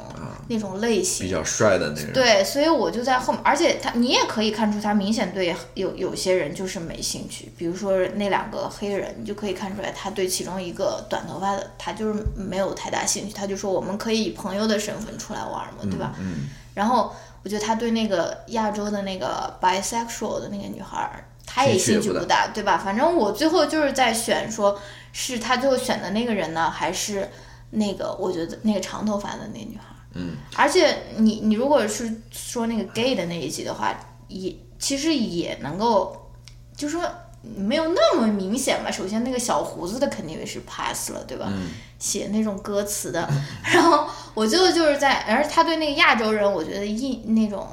[0.50, 2.12] 那种类型，比较帅的那种。
[2.12, 7.52] 对，所以我就在后面，而且她你也可以看出，她明显对有有些人就是没兴趣。
[7.58, 13.34] 比如说那两个黑人，你就可以看出来，她对其中一个短头发的，她就是没有太大兴趣。
[13.34, 16.14] 她就说我们可以以朋友的身份出来玩嘛，对吧？
[16.20, 16.50] 嗯。
[16.74, 21.24] 然后我觉得她对那个亚洲的那个 bisexual 的那个女孩。
[21.52, 22.78] 他也兴趣不大，对吧？
[22.78, 24.80] 反正我最后就是在选，说
[25.12, 27.28] 是他最后选的那个人呢，还是
[27.72, 28.16] 那个？
[28.20, 29.84] 我觉得那个长头发的那女孩。
[30.14, 30.38] 嗯。
[30.56, 36.32] 而且你你如果是说那个 gay 的那一集的话，也其实也能够，
[36.78, 37.02] 就说
[37.42, 38.92] 没有那么明显吧。
[38.92, 41.48] 首先那个小胡子的肯定也是 pass 了，对吧？
[41.50, 41.72] 嗯。
[41.98, 43.28] 写那种歌词的，
[43.74, 47.68] 然后我最后就是在，而他对那个亚洲人，我觉得印那种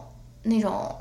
[0.44, 0.96] 那种。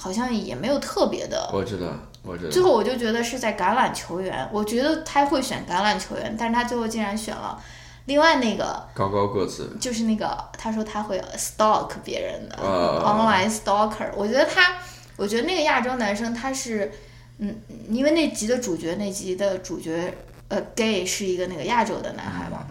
[0.00, 1.88] 好像也没有特别的，我知道，
[2.22, 2.50] 我知道。
[2.50, 7.62] 最后我就觉得是在橄榄球员，我觉得他会选橄榄球员，但是他最后竟然选了
[8.06, 14.08] 另外那个高高个子，就是那个他说他会 stalk 别人的 online stalker。
[14.16, 14.78] 我觉得他，
[15.18, 16.90] 我觉得那个亚洲男生他是，
[17.36, 17.54] 嗯，
[17.90, 20.14] 因为那集的主角那集的主角
[20.48, 22.64] 呃 gay 是一个那个亚洲的男孩嘛，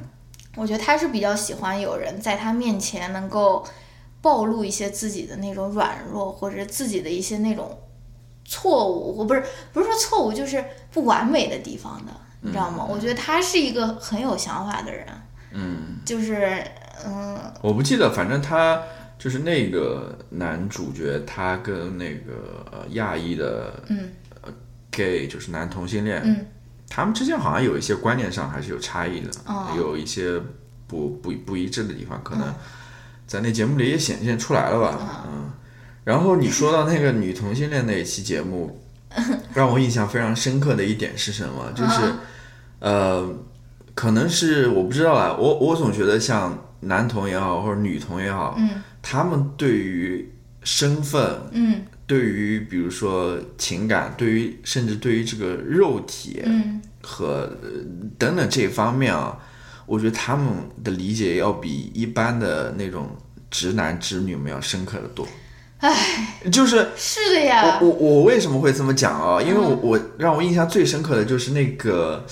[0.56, 3.63] 我觉得他是比较喜欢有人在他面前能够。
[4.21, 7.77] 暴露一些自己的那种软弱，或者自己的一些那种
[8.45, 12.86] 错误，我不是不是说错误，就是不完美的地方的，你知道吗？
[12.89, 15.05] 我觉得他是一个很有想法的人，
[15.53, 16.63] 嗯，就是
[17.05, 18.82] 嗯，我不记得，反正他
[19.17, 24.12] 就是那个男主角，他跟那个呃亚裔的嗯。
[24.91, 26.47] gay 就是男同性恋，嗯，
[26.89, 30.41] 他们之间好像有一些观念上还是有差异的，哦，有一些
[30.88, 32.53] 不不不一致的地方，可能。
[33.30, 35.52] 在那节目里也显现出来了吧，嗯，
[36.04, 38.82] 然后你说到那个女同性恋那一期节目，
[39.54, 41.72] 让我印象非常深刻的一点是什么？
[41.76, 42.12] 就是，
[42.80, 43.32] 呃，
[43.94, 50.28] 可能是我不知道啊，我我总觉得像男同也好或者女同也好，嗯，他们对于
[50.63, 57.48] 身份，嗯，对于比如说情感，对于甚至对于这个肉体，嗯，和
[58.18, 59.38] 等等这方面啊。
[59.89, 60.47] 我觉得他们
[60.84, 63.10] 的理解要比一般的那种
[63.49, 65.28] 直男直女们要深刻的多。
[65.80, 67.80] 唉，就是是的呀。
[67.82, 69.41] 我我我为什么会这么讲啊？
[69.41, 72.23] 因为我我让我印象最深刻的就是那个，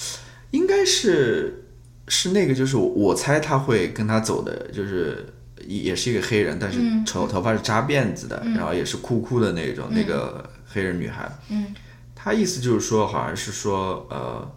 [0.51, 1.65] 应该是
[2.07, 5.25] 是那个，就是我猜他会跟他走的，就是
[5.65, 11.27] 也是一个黑人，但是头头发是扎辫子的，然后也是酷酷的那种那个黑人女孩。
[11.49, 11.73] 嗯，
[12.13, 14.47] 他意思就是说，好像是说呃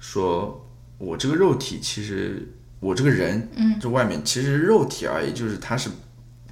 [0.00, 0.58] 说。
[1.02, 5.90] 我这个肉体其实，我这个人，嗯，这外面其实肉体而已，就是它是，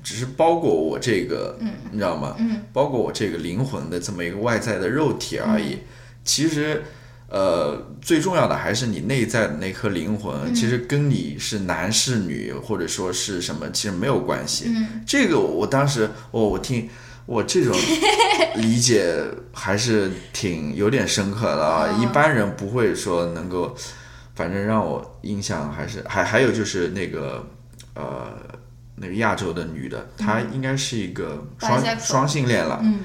[0.03, 2.34] 只是包裹我这个，嗯，你知道吗？
[2.36, 5.78] 嗯，包裹我这个灵魂的这么一个外在的肉体而已。
[6.24, 6.82] 其实，
[7.28, 14.64] 呃，最重要的还是你内在的那颗灵魂，其实跟你是男是女或者说是什么，其实没有关系。
[14.66, 16.88] 嗯，这个我当时，我我听
[17.24, 17.72] 我这种
[18.61, 19.14] 理解
[19.53, 23.76] 还是挺有点深刻的啊，一般人不会说能够。
[24.41, 27.47] 反正让我印象还是还还有就是那个
[27.95, 28.34] 呃
[28.95, 32.80] 那个亚洲的女的，她应该是一个双双性恋了。
[32.82, 33.01] 嗯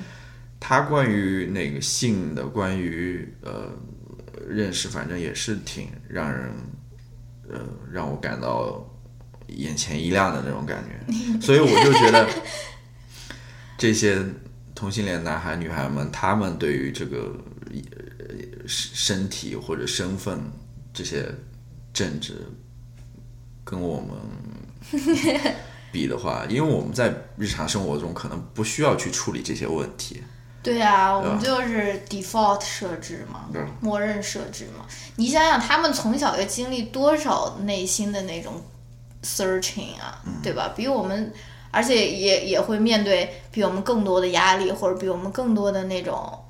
[0.62, 3.70] 她关于那个性的，关于呃
[4.48, 6.50] 认识，反正也是挺让人
[7.50, 7.60] 呃
[7.92, 8.82] 让我感到
[9.48, 10.96] 眼前一亮的那种感觉，
[11.46, 12.28] 所以我就觉得
[13.78, 14.24] 这些
[14.74, 17.36] 同性恋男孩女孩们，他们对于这个
[18.20, 18.26] 呃
[18.66, 20.40] 身身体或者身份
[20.96, 21.30] 这些
[21.94, 22.48] 政治，
[23.64, 24.16] 跟我们
[25.92, 30.24] 比的话，因为我们在日常生活中可能不需要去处理这些问题。
[30.64, 33.48] 对啊，我们就是 default 设置嘛，
[33.82, 34.86] 默认设置嘛。
[35.16, 38.54] 你想想，他们从小要经历多少内心的那种
[39.22, 40.74] searching 啊，嗯对吧？
[40.76, 41.32] 比我们，
[41.70, 46.45] 而且也也会面对比我们更多的压力，或者比我们更多的那种，嗯，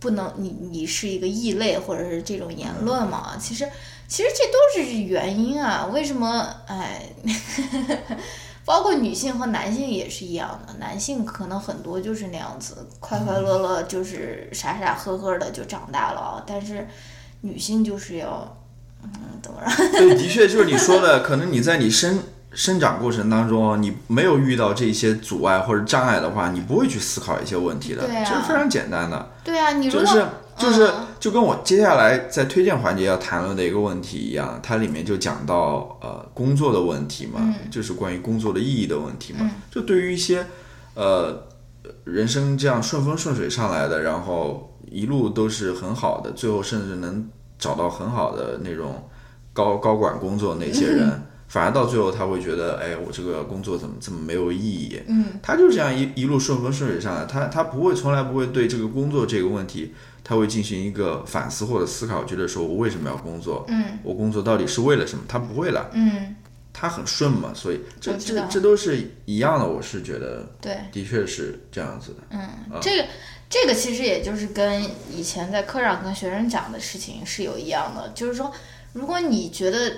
[0.00, 3.36] 不能，你你是一个异类，或者是这种言论嘛。
[3.38, 3.68] 其实，
[4.08, 5.86] 其实这都是原因啊。
[5.92, 6.52] 为什么？
[6.66, 7.06] 哎。
[8.62, 16.44] 包括女性和男性也是一样的，男性可能很多就是那样子，快快乐乐，就是傻傻呵呵的就长大了。
[16.46, 16.86] 但是
[17.40, 18.56] 女性就是要，
[19.02, 19.10] 嗯，
[19.42, 19.90] 怎么着？
[19.98, 22.22] 对，的确就是你说的，可能你在你生
[22.52, 29.30] 生长过程当中，你没有遇到这些阻碍或者障碍的话，你不会去思考一些问题的，这是非常简单的。
[29.44, 30.26] 对啊，你就是
[30.56, 39.48] 就是嗯就跟我接下来在推荐环节要谈论的一个问题一样，它里面就讲到呃工作的问题嘛，就是关于工作的意义的问题嘛。
[39.70, 40.44] 就对于一些
[40.94, 41.46] 呃
[42.02, 47.28] 人生这样顺风顺水上来的，然后一路都是很好的，最后甚至能
[47.60, 49.08] 找到很好的那种
[49.52, 51.22] 高高管工作那些人。
[51.50, 55.02] 反而到最后，他会觉得，哎，我这个工作怎么这么没有意义？
[55.08, 59.92] 嗯，他就这样一一路顺风顺水上来，他他不会从来不会对这个工作这个问题，
[60.22, 63.64] 他会进行一个反思或者思考，觉得说我为什么要工作？
[63.66, 65.24] 嗯我工作到底是为了什么？
[65.26, 66.36] 他不会了，嗯，
[66.72, 72.18] 他很顺嘛，所以这这这都是一样的，我是觉得对，的确是这样子的。
[72.30, 72.48] 嗯，
[72.80, 73.08] 这个
[73.48, 78.52] 这个其实也就是跟以前在课上跟学生讲的事情是有一样的，就是说，
[78.92, 79.92] 如果你觉得，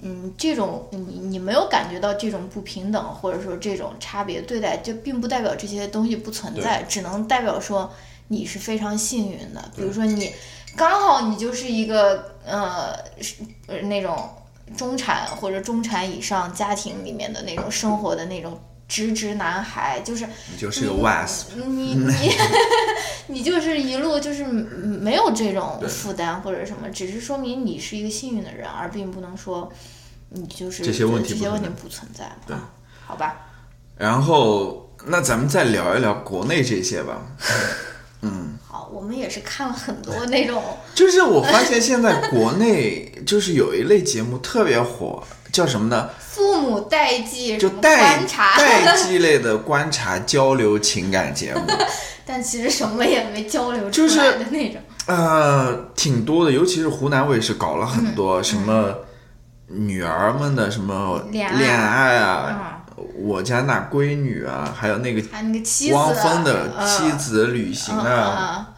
[0.00, 7.90] 嗯，这种你你没有感觉到这种不平等，或者说这种差别对待，就并不代表这些东西不存在，只能代表说
[8.28, 9.64] 你是非常幸运的。
[9.76, 10.32] 比如说你
[10.76, 13.36] 刚好你就是一个呃是
[13.66, 14.28] 呃那种
[14.76, 18.58] 中产或者中产以上家庭里面的那种生活的那种
[18.88, 22.32] 直直男孩，就是你就是个 wasp，你你
[23.28, 29.70] 你就是一路就是没有这种负担或者什么，只是说明你是一个幸运的人，而并不能说
[30.30, 32.70] 你就是这些问题不这些问题存在不存在对啊，
[33.06, 33.36] 好吧？
[33.98, 37.20] 然后那咱们再聊一聊国内这些吧。
[38.22, 40.62] 嗯好，我们也是看了很多那种，
[40.94, 45.22] 就是我发现现在国内就是有一类节目特别火，
[45.52, 46.10] 叫什么呢？
[46.58, 51.60] 父母代际就代观察，代际类的观察交流情感节目。
[52.26, 54.80] 但其实什么也没交流出就是来的那种。
[55.06, 58.92] 呃，挺多的，尤其是湖南卫视搞了很嗯多什么
[59.68, 62.80] 女儿们的什么恋爱啊，啊，
[63.14, 65.22] 我家那闺女啊，还有那个
[65.92, 68.68] 汪峰的嗯妻子旅行嗯啊，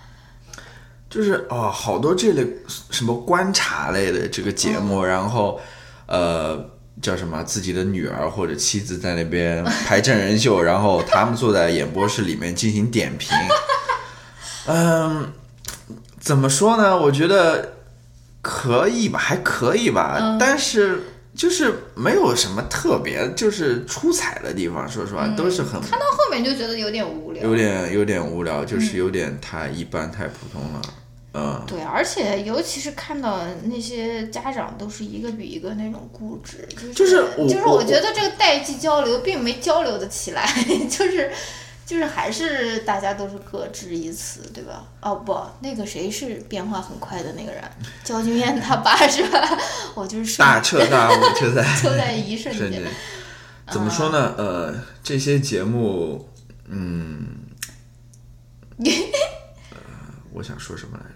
[1.09, 2.47] 就是哦，好多这类
[2.91, 5.59] 什么观察类的这个节目，然后
[6.07, 6.70] 呃。
[7.01, 7.43] 叫什么？
[7.45, 13.37] 自己的女儿或者妻子在那边拍真人秀， 然后他们坐在演播室里面进行点评。
[14.67, 15.33] 嗯，
[16.19, 16.97] 怎么说呢？
[16.97, 17.77] 我觉得
[18.43, 21.03] 可以吧，还可以吧，嗯但是
[21.35, 24.89] 就是没有什么特别就是出彩的地方。
[24.89, 30.83] 说实话，都是很看到后面就觉得有点无聊，有点有点无聊，就是有点太一般、太普通了。
[31.33, 40.45] 嗯，对，而且尤其是看到那些家长都是一个比一个那种固执，就是就是我就是我我觉得这个代际交流并没交流的起来，
[40.91, 41.31] 就是
[41.87, 44.85] 就是还是大家都是各执一词，对吧？
[45.01, 47.63] 哦不，那个谁是变化很快的那个人，
[48.03, 49.59] 焦俊艳他爸是吧？
[49.95, 52.83] 我就是瞬大彻大悟就在 就在一瞬间。
[53.71, 54.35] 怎么说呢？
[54.37, 54.75] 呃，
[55.05, 56.29] 这些节目，
[56.67, 57.25] 嗯，
[58.81, 59.77] 呃
[60.33, 61.10] 我想说什么来着？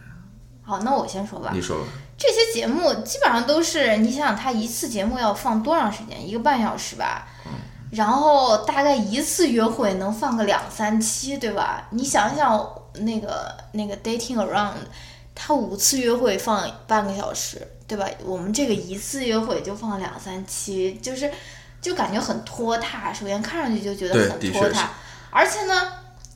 [0.65, 1.51] 好，那我先说吧。
[1.53, 1.85] 你说吧。
[2.17, 6.29] 这些节目基本上都是，你想想，他一次节目要放多长时间？
[6.29, 7.29] 一个半小时吧。
[7.47, 7.53] 嗯
[7.91, 11.87] 然后大概一次约会能放个两三期，对吧？
[11.91, 14.73] 你想想，那个那个 dating around，
[15.33, 18.05] 他五次约会放半个小时，对吧？
[18.25, 21.31] 我们这个一次约会就放两三期，就是
[21.81, 23.13] 就感觉很拖沓。
[23.13, 24.91] 首先看上去就觉得很拖沓，
[25.31, 25.93] 而且呢，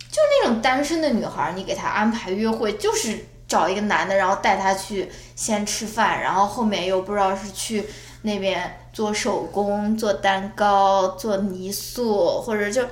[0.09, 7.87] 就那种单身的女孩儿，你给她安排约会，就是找一个男的，然后带他去先吃饭，然后后面又不知道是去
[8.21, 12.83] 那边做手工、做蛋糕、做泥塑，或者就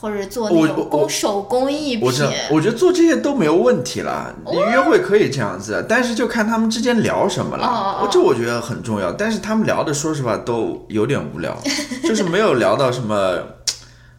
[0.00, 2.06] 或者做那种工手工艺品。
[2.06, 2.12] 我
[2.52, 8.08] 我觉得做这些都没有问题了，你约会可以这样子，但是就看他们之间聊什么了。
[8.12, 11.58] 这我觉得很重要，但是他们聊的，说实话都有点无聊，
[12.04, 13.36] 就是没有聊到什么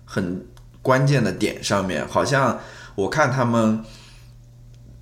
[0.03, 0.45] 很
[0.81, 2.59] 关键的点上面，好像
[2.95, 3.81] 我看他们。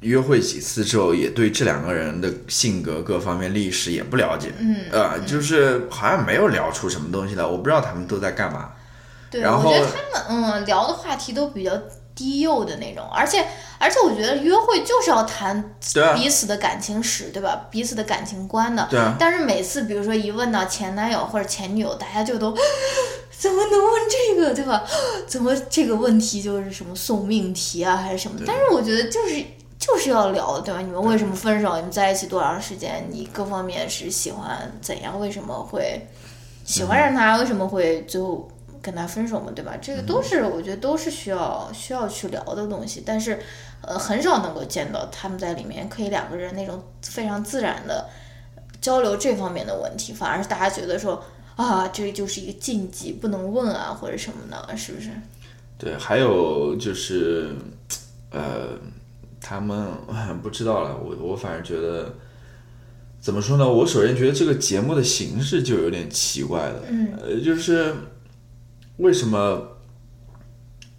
[0.04, 8.72] 约会几次之后，也对这两个人的性格各方面历史也不了解，嗯，呃，就是好像没有聊出什么东西来，我不知道他们都在干嘛。
[9.32, 11.72] 对，我觉得他们嗯聊的话题都比较
[12.14, 13.43] 低幼的那种，而且
[13.80, 15.76] 而且我觉得约会就是要谈
[16.14, 17.66] 彼此的感情史，对吧？
[17.72, 18.88] 彼此的感情观的。
[18.91, 19.16] 对啊。
[19.18, 22.56] 但是每次比如说一问到前男友或者前女友，大家就都
[23.36, 24.84] 怎么能问这个，对吧？
[25.26, 28.39] 怎么这个问题就是什么送命题啊，还是什么？
[28.45, 29.43] 但是我觉得就是。
[29.80, 30.80] 就是要聊，对吧？
[30.80, 31.76] 你们为什么分手？
[31.76, 33.06] 你们在一起多长时间？
[33.10, 35.20] 你各方面是喜欢怎样？
[35.20, 36.08] 为什么会
[36.64, 37.38] 喜欢上他？
[37.38, 38.50] 为什么会最后
[38.82, 39.52] 跟他分手嘛？
[39.54, 39.76] 对吧？
[39.82, 43.04] 这个都是我觉得都是需要需要去聊的东西。
[43.06, 43.38] 但是，
[43.82, 48.08] 呃，很少能够见到他们在里面可以两个人那种非常自然的
[48.80, 51.22] 交流这方面的问题，反而是大家觉得说
[51.58, 55.10] 啊，这就是一个禁忌，不能问啊，或者什么的，是不是？
[55.78, 57.54] 对，还有就是，
[58.32, 58.78] 呃。
[59.46, 59.86] 他们
[60.41, 62.16] 不知道了，我我反正觉得，
[63.20, 63.70] 怎么说呢？
[63.70, 66.82] 我首先觉得这个节目的形式就有点奇怪了，
[67.22, 67.94] 呃，就是
[68.98, 69.62] 为什么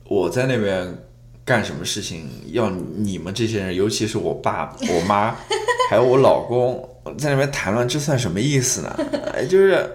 [0.05, 0.95] 我在那边
[1.43, 5.35] 干什么事情，要你们这些人，尤其是我爸、 我妈，
[5.89, 6.87] 还有我老公
[7.17, 8.95] 在那边谈论，这算什么意思呢？
[9.49, 9.91] 就是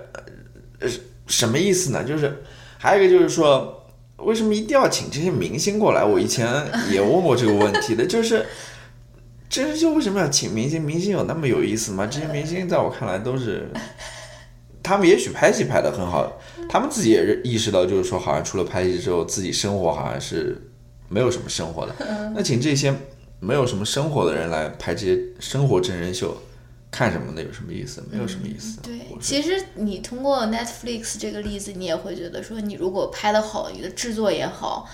[1.27, 2.03] 什么意思呢？
[2.03, 2.35] 就是
[2.79, 3.75] 还有一个就是说。
[4.23, 6.03] 为什么一定要请这些明星过来？
[6.03, 6.47] 我以前
[6.91, 8.45] 也问过这个问题的，就是
[9.49, 10.81] 真人秀为什么要请明星？
[10.81, 12.05] 明星有那么有意思吗？
[12.05, 13.69] 这些明星在我看来都是，
[14.83, 16.31] 他们也许拍戏拍的很好，
[16.69, 20.55] 他们自己也意识到，就是说好像除了拍戏之后，自己生活好像是
[21.07, 21.95] 没有什么生活的。
[22.35, 22.93] 那请这些
[23.39, 26.35] 没有什么生活的人来拍这些生活真人秀。
[26.91, 27.43] 看什么的？
[27.43, 28.03] 有什么意思？
[28.11, 28.81] 没有什么意思。
[28.81, 34.89] 对，其实你通过 Netflix 这个例子，你也会觉得说，你如果拍的好，你的制作也好，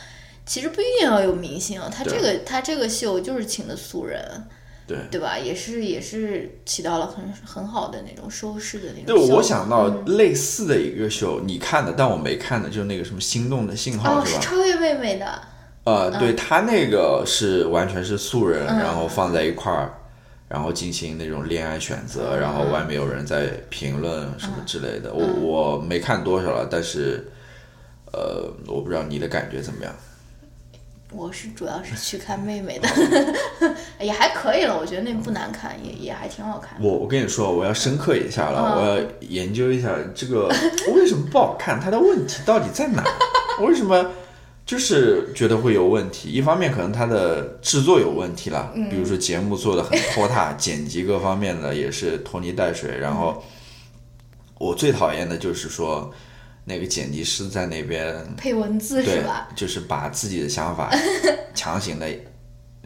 [0.45, 1.81] 其实不一定要有明星。
[1.89, 4.43] 他这个他这个秀就是请的素人，
[4.85, 5.39] 对对吧？
[5.39, 9.05] 也是也是起到了很很好的那种收视的那种。
[9.05, 14.41] 对，我想到类似的一个秀，你看的，但我没看的，就是那个什么心动的信号，是吧？
[14.41, 15.41] 超越妹妹的。
[15.85, 19.93] 呃，对他那个是完全是素人，然后放在一块儿。
[20.47, 27.25] 然后进行那种恋爱选择，然后外面有人在评论什么之类的，我我没看多少了，但是，
[28.13, 29.93] 呃，我不知道你的感觉怎么样。
[31.11, 32.89] 我是主要是去看妹妹的，
[33.99, 36.77] 也还可以了，我觉得那不难看，也也还挺好看。
[36.81, 40.47] 我我跟你说，我要深刻一下了，我要研究一下这个
[40.93, 43.03] 为什么不好看，它的问题到底在哪？
[43.65, 44.11] 为什么？
[44.65, 52.97] 就是觉得会有问题，一方面可能它的制作有问题了，比如说节目做的很拖沓， 剪辑各方面的也是拖泥带水。
[52.97, 53.43] 然后
[54.57, 56.11] 我最讨厌的就是说，
[56.63, 59.47] 那个剪辑师在那边配文字是吧？
[59.55, 60.89] 就是把自己的想法
[61.53, 62.07] 强行的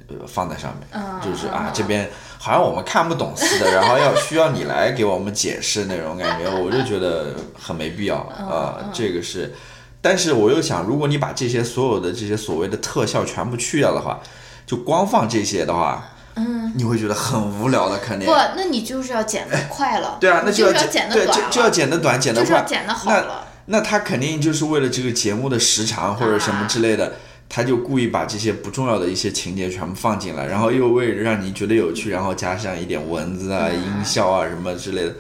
[0.10, 9.54] 呃放在上面，就是啊这边好像我们看不懂似的，然后要需要你来给我们解释那种感觉， 我就觉得很没必要啊，这个是。
[10.02, 14.20] 但是我又想，如果你把这些所有的这些所谓的特效全部去掉的话，
[14.66, 18.26] 就光放这些的话，嗯，你会觉得很无聊的，肯定。
[18.26, 20.18] 不，那你就是要剪的快了。
[20.22, 22.64] 对啊，那就要剪对，就就要剪的短，剪的快。
[22.64, 23.46] 剪的好了。
[23.66, 27.14] 那他肯定就是为了这个节目的时长或者什么之类的，
[27.50, 35.14] 他就故意把这些不重要的一些情节全部放进来，然后又为了让你觉得有趣，然后加上一点文字啊、音效啊什么之类的。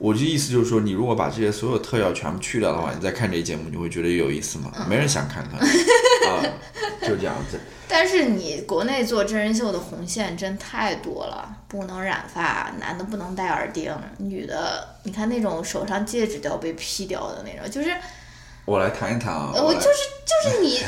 [0.00, 4.72] 我的意思就是说，你如果把这些所有特效全部去掉的话，你再看这节目，你会觉得有意思吗？
[4.88, 5.58] 没人想看它
[6.26, 6.42] 啊，
[7.02, 7.60] 就这样子。
[7.86, 17.94] 但是你国内做真人秀的红线真太多了，不能染发，男的不能戴耳钉，女的，你看那种手上戒指都要被 P 掉的那种，就是。
[18.64, 19.52] 我来谈一谈啊。
[19.54, 19.86] 我就是
[20.24, 20.80] 就是你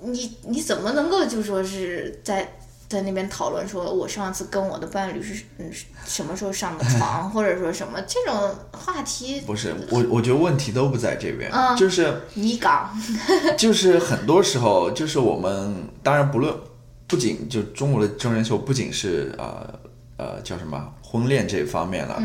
[0.12, 2.56] 你你怎么能够就说是在。
[2.88, 5.68] 在那边讨论说，我上次跟我的伴侣是嗯
[6.06, 9.40] 什么时候上的床， 或者说什么这种话题？
[9.40, 12.88] 不是我，我觉得问题都不在这边，就是你搞，
[13.58, 16.54] 就是很多时候，就是我们当然不论，
[17.08, 19.80] 不仅就中国的真人秀，不仅是呃
[20.16, 22.22] 呃叫什么婚恋这方面了，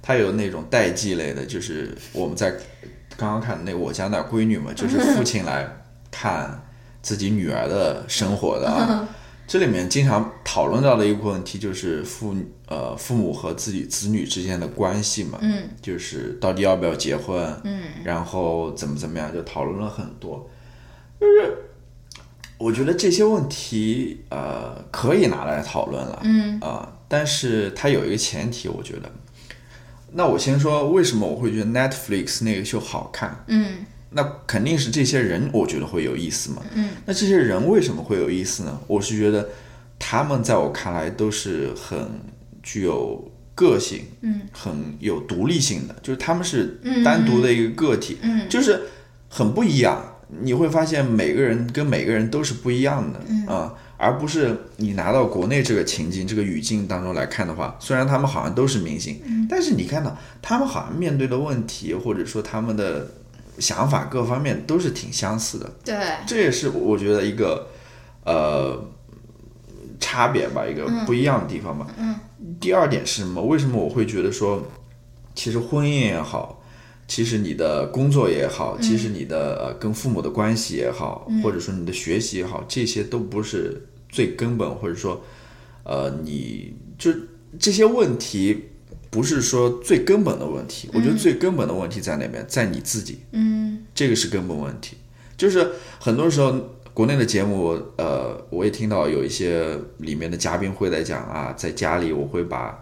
[0.00, 2.52] 它有那种代际类的，就是我们在
[3.16, 5.68] 刚刚看那我家那闺女嘛，就是父亲来
[6.12, 6.62] 看
[7.02, 9.08] 自己女儿的生活的啊。
[9.46, 12.34] 这里面经常讨论到的一个问题就是父
[12.66, 20.50] 呃父母和自己子女之间的关系嘛，嗯，就是到底要不要结婚，嗯，然后怎么怎么样，就讨论了很多。
[21.20, 21.56] 就是
[22.58, 26.58] 我觉得这些问题呃可以拿来讨论了，嗯。
[26.60, 29.10] 啊、但是它有一个前提，我觉得。
[30.12, 33.84] 那我先说为什么我会觉得 Netflix 那个秀好看，嗯
[34.16, 36.62] 那肯定是这些人，我觉得会有意思嘛。
[36.74, 38.80] 嗯，那这些人为什么会有意思呢？
[38.86, 39.46] 我是觉得
[39.98, 41.96] 他们在我看来都是很
[42.62, 48.80] 具有个性，嗯，很有独立性的，就是他们是单独的一个个体，嗯就是
[49.28, 50.02] 很不一样。
[50.42, 63.08] 你会发现每个人跟每个人都是不一样的，嗯啊，而不是你拿到国内这个情境、这个语境当中来看的话，虽然他们好像都是明星，嗯但是你看到他们好像面对的问题，或者说他们的
[63.58, 65.96] 想法各方面都是挺相似的，对，
[66.26, 67.68] 这也是我觉得一个
[68.24, 68.84] 呃
[69.98, 71.86] 差别吧，一个不一样的地方吧。
[71.98, 72.14] 嗯。
[72.60, 73.42] 第二点是什么？
[73.42, 74.62] 为什么我会觉得说，
[75.34, 76.62] 其实婚姻也好，
[77.08, 85.22] 其实你的工作也好，其实你的呃跟父母的关系也好，或者说你的学习也好，这些都不是最根本，或者说
[85.84, 87.10] 呃你就
[87.58, 88.70] 这些问题。
[89.16, 92.44] 不是说最根本的问题，我觉得最根本的问题在哪边？
[92.46, 93.20] 在你自己。
[93.32, 94.98] 嗯这个是根本问题。
[95.38, 95.66] 就是
[95.98, 96.54] 很多时候
[96.92, 102.78] 国内的节目，呃，我也听到有一些里面的嘉宾会在讲啊，在家里我会把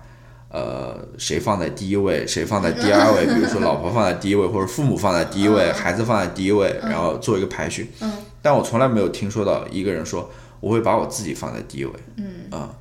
[0.49, 7.93] 呃谁放在第一位，谁放在第二位，比如说老婆放在第一位，或者父母放在第一位，孩子放在第一位，然后做一个排序。
[8.01, 8.12] 嗯。
[8.43, 10.28] 但我从来没有听说到一个人说
[10.59, 11.93] 我会把我自己放在第一位。
[12.16, 12.74] 嗯啊。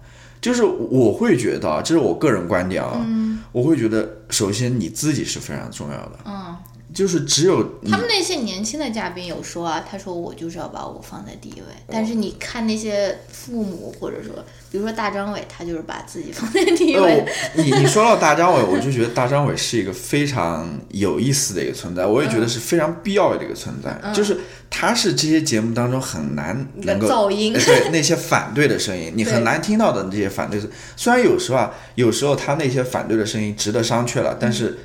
[0.43, 3.39] 就是我会觉得啊，这是我个人观点啊，嗯。
[3.53, 6.55] 我会觉得，首先你自己是非常重要的，嗯，
[6.93, 14.33] 就是只有他们那些年轻的嘉宾有说啊，他说我就是要把我放在第一位，但是你看那些父母或者说，
[14.71, 17.63] 比如说大张伟，他就是把自己放在第一呃，位我。
[17.63, 24.13] 你你说到大张伟，我就觉得大张伟是一个非常有意思的一个存在，我也觉得是非常必要的一个存在。
[24.13, 24.39] 就是
[24.69, 30.69] 他是这些节目当中很难能够噪音哎对那些反对的声音，你很难听到的这些反对声。
[30.95, 34.77] 虽然有时候啊，有时候他那些反对的声音值得商榷了，但是。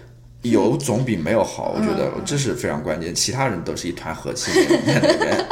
[0.50, 3.14] 有总比没有好，我觉得这是非常关键。
[3.14, 5.46] 其他人都是一团和气在里面。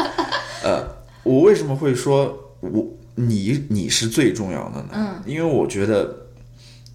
[0.63, 0.87] 呃，
[1.23, 4.89] 我为什么会说我你你是最重要的呢？
[4.93, 6.29] 嗯，因为我觉得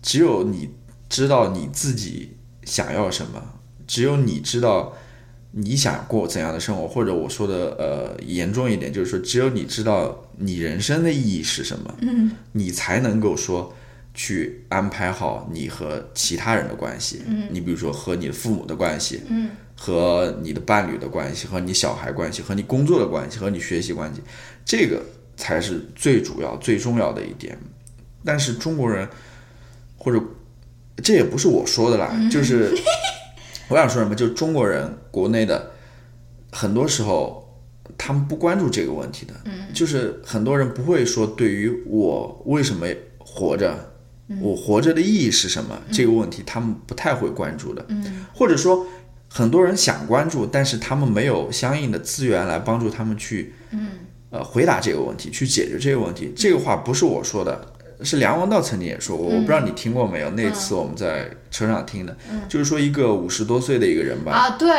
[0.02, 0.70] 只有你
[1.10, 3.41] 知道你自己想要什么，
[3.88, 4.93] 只有你知道
[5.52, 13.74] 你想过怎样的生活，或者我说的呃严重一点，就是说只有你知道你人生的意义是什么，嗯，你才能够说。
[14.14, 24.22] 去安排好你和其他人的关系，嗯，你比如说和你的父母的关系，嗯，和你的伴侣的关系，和你小孩关系，和你工作的关系，和你学习关系，
[24.66, 25.01] 这个
[25.38, 27.57] 才是最主要、最重要的一点。
[28.24, 29.07] 但是中国人，
[29.97, 30.22] 或者
[31.03, 32.72] 这也不是我说的啦，就是
[33.70, 35.72] 我想说什么，就是中国人国内的
[36.51, 37.47] 很多时候
[37.97, 42.86] 他们不关注这个问题的，嗯，就是很多人不会说对于我为什么
[43.18, 43.90] 活着，
[44.39, 48.86] 我活着的意义是什么、这个问题，他们不太会关注的，嗯，或者说
[49.27, 53.89] 很多人想关注，但是他们没有相应的资源来帮助他们去，嗯，
[54.29, 56.32] 呃，回答这个问题，去解决这个问题。
[56.36, 57.73] 这个话不是我说的，
[58.03, 60.29] 是梁文道曾经也说过，我不知道你听过没有？
[60.32, 62.15] 那次我们在车上听的，
[62.47, 64.69] 就是说一个五十多岁的一个人吧，啊，对，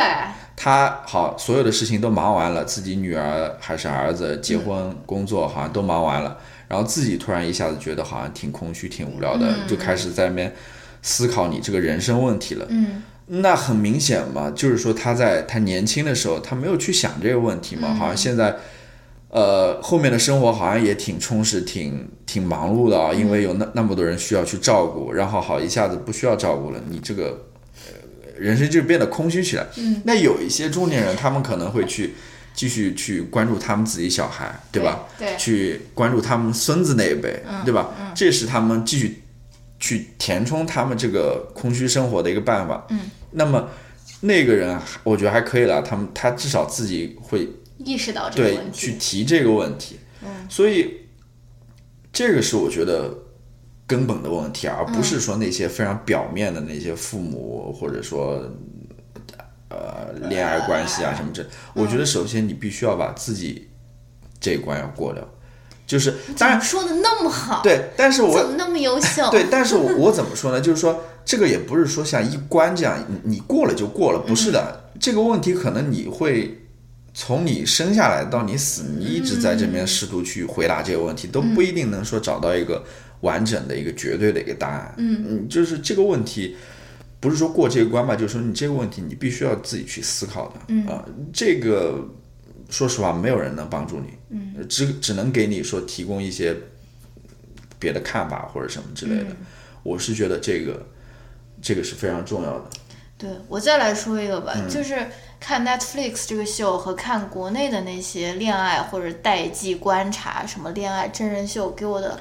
[0.55, 6.37] 他好，所有的事情都忙完了，自己女儿还是儿子结婚、工作好像都忙完了，
[6.67, 10.53] 然后自己突然一下子觉得好像挺空虚、挺无聊的，就开始在那边
[11.01, 12.65] 思考你这个人生问题了。
[12.69, 18.55] 嗯那很明显嘛，就是说他在他年轻的时候，他没有去想这个问题嘛，好像现在。
[19.35, 27.47] 呃，后面的生活好像也挺充实、挺挺忙碌的啊，因为有那那么多人需要去照顾，然后好一下子不需要照顾了，你这个
[27.87, 27.93] 呃
[28.37, 29.65] 人生就变得空虚起来。
[29.77, 32.13] 嗯，那有一些中年人，他们可能会去
[32.53, 35.07] 继续去关注他们自己小孩，对吧？
[35.17, 37.91] 对，去关注他们孙子那一辈，对吧？
[38.15, 39.23] 这是他们继续
[39.79, 42.85] 去填充他们这个空虚生活的一个办法。
[42.89, 42.99] 嗯，
[43.31, 43.69] 那么
[44.21, 47.49] 那个人，我觉得还可以了，他们他至少自己会
[47.79, 48.93] 意识到这个对问去。
[48.93, 49.97] 提这个问题。
[50.21, 51.01] 嗯，所以
[52.13, 53.13] 这个是我觉得
[53.87, 58.49] 根本的问题，而不是说那些非常表面的那些父母或者说
[59.73, 61.43] 呃恋爱关系啊什么这。
[61.73, 63.67] 我觉得首先你必须要把自己
[64.39, 65.27] 这一关要过掉，
[65.87, 69.29] 就是当然说的那么好？，对，但是我怎么那么优秀？
[69.31, 70.61] 对，但是我我怎么说呢？
[70.61, 74.81] 就是说，这个也不是说像一关这样，你你过了就过了，不是的。
[74.99, 76.57] 这个问题可能你会
[77.13, 82.83] 从你生下来到你死，你一直在这边试图去回答这个问题，都不一定能说找到一个
[83.21, 84.93] 完整的一个绝对的一个答案。
[84.97, 86.55] 嗯嗯，就是这个问题，
[87.23, 90.55] 不是说过这个关吧，就是说你这个问题你必须要自己去思考的。
[90.67, 92.05] 嗯啊，这个
[92.69, 94.07] 说实话，没有人能帮助你。
[94.27, 96.53] 嗯，只只能给你说提供一些
[97.79, 99.27] 别的看法或者什么之类的。
[99.83, 100.85] 我是觉得这个
[101.61, 102.65] 这个是非常重要的。
[103.17, 105.07] 对我再来说一个吧，就是
[105.39, 112.19] 看 Netflix 这个秀和看国内的那些恋爱或者代际观察什么恋爱真人秀给我的，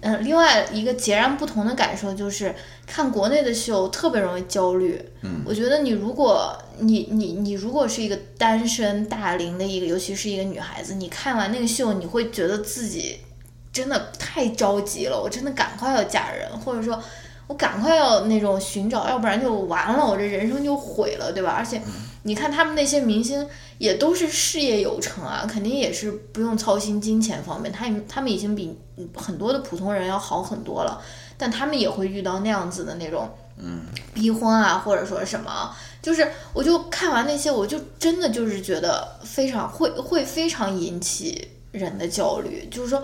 [0.00, 2.54] 嗯，另外一个截然不同的感受就是
[2.86, 5.00] 看国内的秀特别容易焦虑。
[5.22, 13.18] 嗯，我觉得你如果你你你如果是一个单身大龄的一个，尤其是一个女孩子，你看完那个秀，你会觉得自己
[13.72, 17.02] 真的太着急了，我真的赶快要嫁人，或者说。
[17.46, 21.50] 我赶快要那种寻找，要不然就完了，我这人生就毁了，对吧？
[21.58, 21.82] 而且，
[22.22, 23.46] 你看他们那些明星
[23.78, 28.78] 也都是事业有成啊，肯定也是不用操心金钱方面，他他们已经比
[29.14, 31.02] 很多的普通人要好很多了。
[31.38, 43.02] 但他们也会遇到那样子的那种，嗯，逼婚啊，或者说什么，就是我就看完那些，我就真的就是觉得非常会会非常引起人的焦虑，就是说，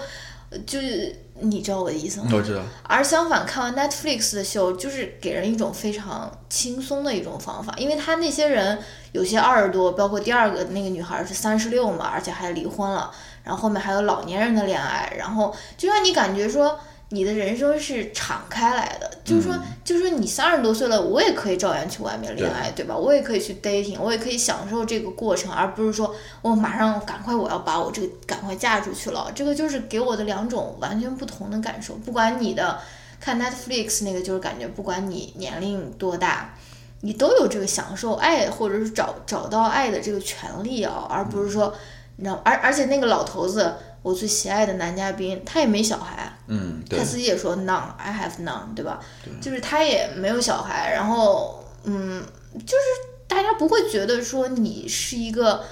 [0.66, 1.22] 就是。
[1.40, 2.28] 你知道我的意思吗？
[2.32, 2.62] 我知道。
[2.82, 8.78] 而相反，看完 Netflix 的秀，就是给人一种非常轻松的一种方法，因为他那些人
[9.12, 13.10] 有些二十多，包括第二个那个女孩是三十六嘛，而且还离婚了，
[13.44, 16.78] 然后后面还有老年人的恋爱，然后就让你感觉说。
[17.10, 19.54] 你的人生是敞开来的，就是说，
[19.84, 22.96] 就是说，你三十多岁了，我也可以照样去外面恋爱，对吧？
[22.96, 29.30] 我也可以去 dating，我也可以享受这个过程，而不是说我马上赶快我要把我这个赶快嫁出去了。
[29.32, 31.94] 这个就是给我的两种完全不同的感受。
[31.94, 32.80] 不管你的
[33.20, 36.56] 看 Netflix 那个，就是感觉不管你年龄多大，
[37.02, 41.72] 你都有这个享受爱或者是找找到爱的这个权利啊，而不是说，
[42.16, 43.76] 你知道，而而且那个老头子。
[44.06, 49.00] 我最喜爱的男嘉宾，他也没小孩，嗯，他自己也说 none，I have none，对吧？
[49.42, 52.84] 就是他也没有小孩，然后，嗯，就是
[53.26, 55.64] 大家不会觉得说你是一个，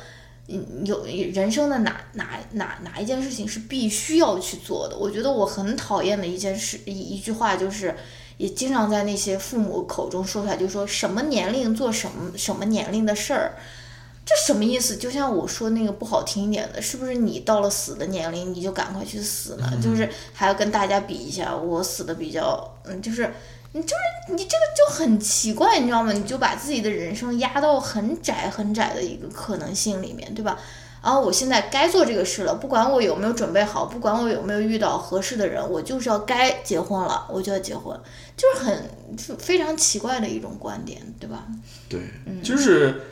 [0.48, 4.96] 嗯，有人生的哪哪哪哪一件事情是必须要去做的。
[4.96, 7.94] 我觉得我很讨厌的一件事一一句话就是，
[8.38, 13.54] 也经常在那些父母口中说出来，就说什么年龄做什么什么年龄的事儿。
[14.26, 14.96] 这什么意思？
[14.96, 19.70] 就像我说那个不好听一点的，是不是你到了死的年龄，你就赶快去死呢？
[19.82, 23.30] 就是还要跟大家比一下，我死的比较，嗯，就是
[23.72, 26.12] 你就是你这个就很奇怪，你知道吗？
[26.12, 30.58] 你就把自己的人生压到很窄很窄的一个可能性里面，对吧？
[31.04, 37.94] 然后我现在该做这个事了，不管我有没有准备好，不管我有没有遇到合适的人，我就是要该结婚了，我就要结婚，
[38.36, 38.90] 就是很
[39.38, 41.46] 非常奇怪的一种观点，对吧？
[41.88, 42.00] 对，
[42.42, 43.02] 就是。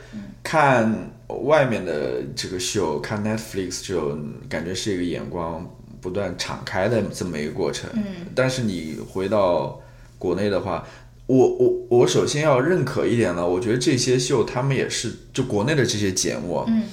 [0.43, 1.09] 看
[1.45, 4.17] 外面的这个秀，看 Netflix 就
[4.49, 5.65] 感觉是一个眼光
[6.01, 7.89] 不断敞开的这么一个过程。
[7.93, 8.03] 嗯，
[8.35, 9.79] 但是你回到
[10.19, 10.85] 国内的话，
[11.27, 16.83] 我我我首先要认可一点呢，我觉得这些秀他们也是就国内的这些节目，嗯，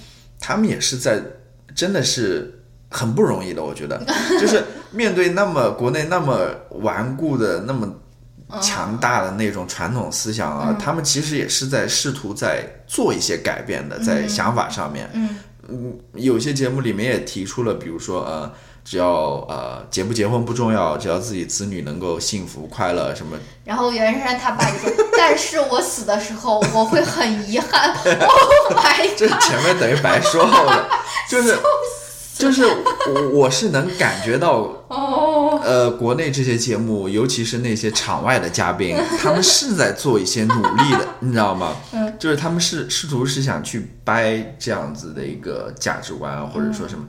[0.40, 1.22] 他们也是在
[1.74, 3.62] 真的是很不容易的。
[3.62, 4.02] 我觉得
[4.40, 7.96] 就是面对那么国内那么顽固的那么。
[8.60, 15.08] 强大的那种传统思想啊，他们其实也是在试图在做一些改变的，在想法上面。
[15.12, 15.36] 嗯
[15.68, 18.52] 嗯，有些节目里面也提出了，比如说呃，
[18.90, 23.36] 只要呃结不结婚不重要，只要自己子女能够幸福快乐什么。
[23.64, 27.94] 然后袁姗姗她爸就说：“但是我死的时候我会很遗憾。
[27.94, 29.16] ”Oh my god！
[29.16, 30.88] 这前面等于白说了，
[31.30, 31.56] 就是。
[32.40, 41.76] 就是我我是能感觉到哦，呃，国内这些节目，尤其是那些场外的嘉宾， 他们是在做一些努力的， 你知道吗？
[41.92, 47.04] 嗯，就是他们是试图是想去掰这样子的一个价值观，或者说什么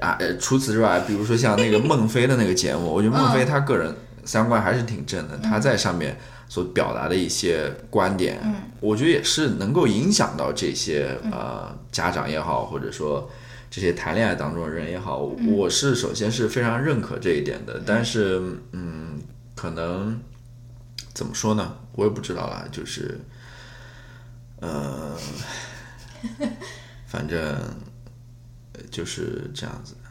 [0.00, 0.16] 啊？
[0.18, 3.94] 呃，除此之外，比如说像那个孟非的那个节目，我觉得孟非他个人
[4.24, 8.40] 三观还是挺正的，他在上面所表达的一些观点，
[8.80, 13.30] 我觉得也是能够影响到这些呃家长也好，或者说。
[13.72, 15.18] 这些谈恋爱当中的人也好，
[15.56, 17.80] 我是首先是非常认可这一点的。
[17.86, 18.42] 但是，
[18.72, 19.16] 嗯，
[19.54, 20.20] 可能
[21.14, 21.76] 怎么说呢？
[21.92, 22.64] 我也不知道啦。
[22.72, 23.20] 就是，
[24.58, 25.16] 呃，
[27.06, 27.56] 反正
[28.90, 30.08] 就是这样子的。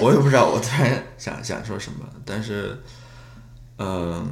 [0.00, 2.08] 我也不知道，我突然想想说什么。
[2.24, 2.78] 但是，
[3.78, 4.26] 嗯，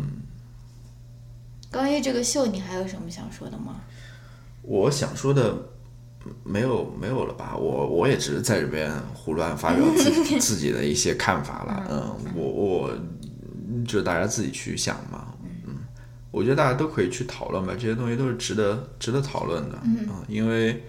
[1.70, 3.80] 关于这个秀，你还有什么想说的吗？
[4.62, 5.54] 我想说的。
[6.44, 7.56] 没有没有了吧？
[7.56, 11.86] 我我也只是在这边胡乱发表自己 自己的一些看法了。
[11.88, 12.90] 嗯，我我
[13.86, 15.32] 就大家自己去想嘛。
[15.64, 15.76] 嗯，
[16.30, 19.78] 我觉得大家都可以去讨论吧，这些东西都是值得值得讨论的。
[19.84, 20.84] 嗯，因为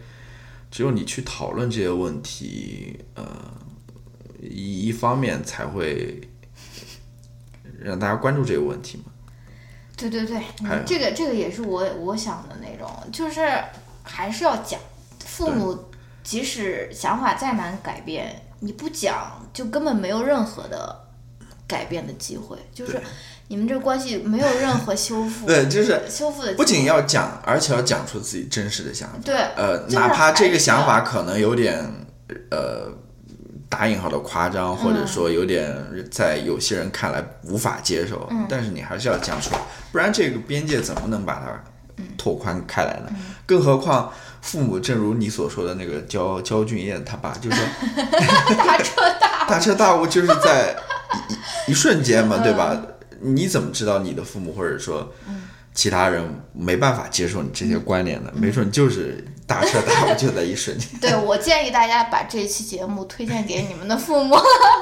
[0.72, 3.26] 只有你去讨论这些问题，呃，
[4.42, 6.22] 一一方面才会
[7.80, 9.06] 让大家关注这个问题嘛。
[9.98, 10.42] 对对对，
[10.86, 13.42] 这个这个也是我我想的那种，就是
[14.04, 14.80] 还是要讲。
[15.20, 15.86] 父母
[16.22, 21.08] 即使想法再难改变，你不讲，就根本没有任何的
[21.66, 22.58] 改变的机会。
[22.74, 23.02] 就是
[23.50, 25.46] 你们这关系没有任何修复。
[25.46, 26.54] 对，就是修复的。
[26.54, 29.16] 不仅要讲，而且要讲出自己真实的想法。
[29.26, 31.84] 对，呃，哪怕这个想法可能有点
[32.50, 32.98] 呃。
[33.72, 35.72] 打引号的夸张，或者说有点
[36.10, 41.64] 在有些人看来无法接受，但是你还是要讲出来，不然这个边界怎么能把它
[42.18, 43.16] 拓宽开来呢？
[43.46, 47.64] 更何况父母，正如你所说的那个焦焦俊艳他爸，就说
[48.58, 50.76] 大彻大大彻大悟，就是在
[51.68, 52.76] 一一瞬间嘛，对吧？
[53.22, 55.14] 你怎么知道你的父母或者说
[55.74, 58.32] 其他人没办法接受你这些观念呢？
[58.36, 59.24] 没准就是。
[59.50, 60.88] 大彻大悟就在一瞬间。
[61.02, 64.36] 对，我建议大家把这期节目推荐给你们的父母。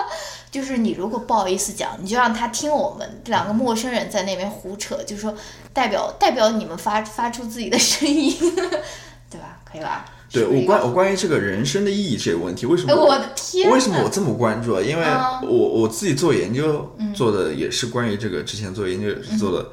[0.51, 5.33] 就是你如果不好意思讲，你就让他听我们两个陌生人在那边胡扯，就是说
[5.71, 8.37] 代表代表你们发发出自己的声音，
[9.31, 9.57] 对吧？
[9.63, 10.03] 可以吧？
[10.31, 12.95] 对我关我关于这个人生的意义这个问题，为什么？
[12.95, 13.71] 我的天！
[13.71, 14.79] 为什么我这么关注？
[14.81, 15.05] 因为
[15.43, 19.69] 我我自己做研究做的也是关于这个，之前做研究也是做的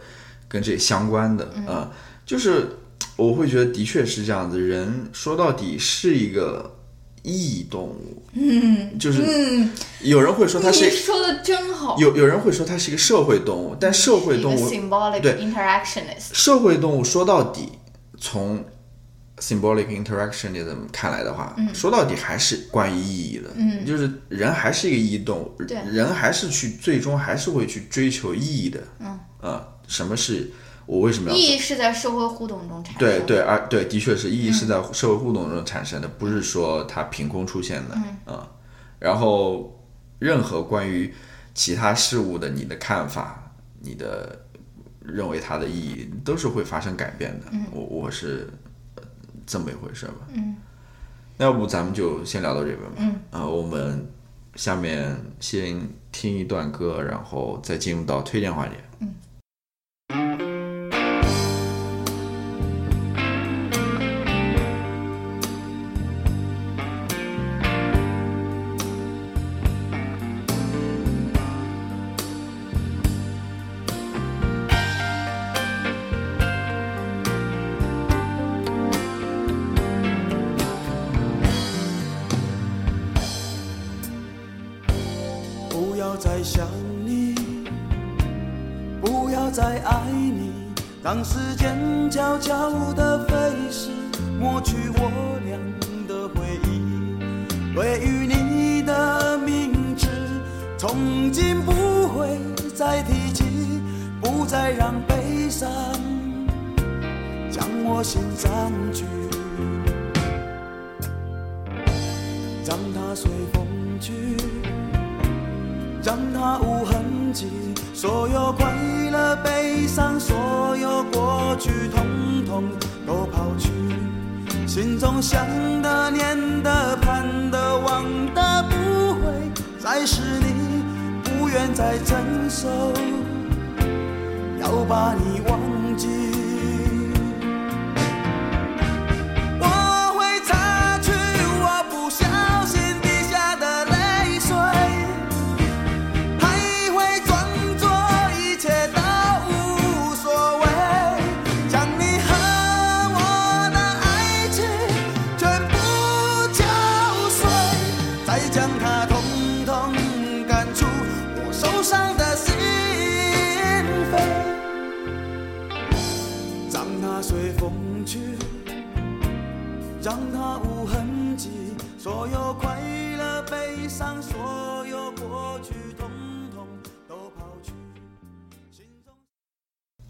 [0.48, 1.90] 跟这相关的啊，
[2.26, 2.68] 就是。
[3.16, 6.74] 我会觉得的确是这样子，人说到底是一个
[7.22, 9.22] 意义动物，嗯，就是
[10.00, 14.68] 有人会说它是说的真好，有有人会说它是一个社会动物，但社会动物
[15.22, 17.68] 对 interactionist，社会动物说到底
[18.18, 18.64] 从
[19.39, 30.51] symbolic interactionism 看来的话，说到底还是关于意义的，嗯，就是人还是一个意义动物，对，人还是去最终还是会去追求意义的，嗯，啊，什么是？
[30.87, 31.37] 我为什么要？
[31.37, 33.20] 意义是在社会互动中产生的。
[33.20, 38.47] 对对，而对，的确是意义是在社会互动中产生的，不是说它凭空出现的啊。
[38.99, 39.82] 然后，
[40.18, 41.14] 任何关于
[41.55, 44.45] 其他事物的你的看法，你的
[45.01, 47.47] 认为它的意义，都是会发生改变的。
[47.72, 48.47] 我我是
[49.47, 50.28] 这么一回事吧。
[50.32, 50.57] 嗯。
[51.36, 52.97] 那要不咱们就先聊到这边吧。
[52.99, 53.16] 嗯。
[53.30, 54.07] 啊，我们
[54.55, 55.80] 下面先
[56.12, 58.76] 听一段歌，然后再进入到推荐环节。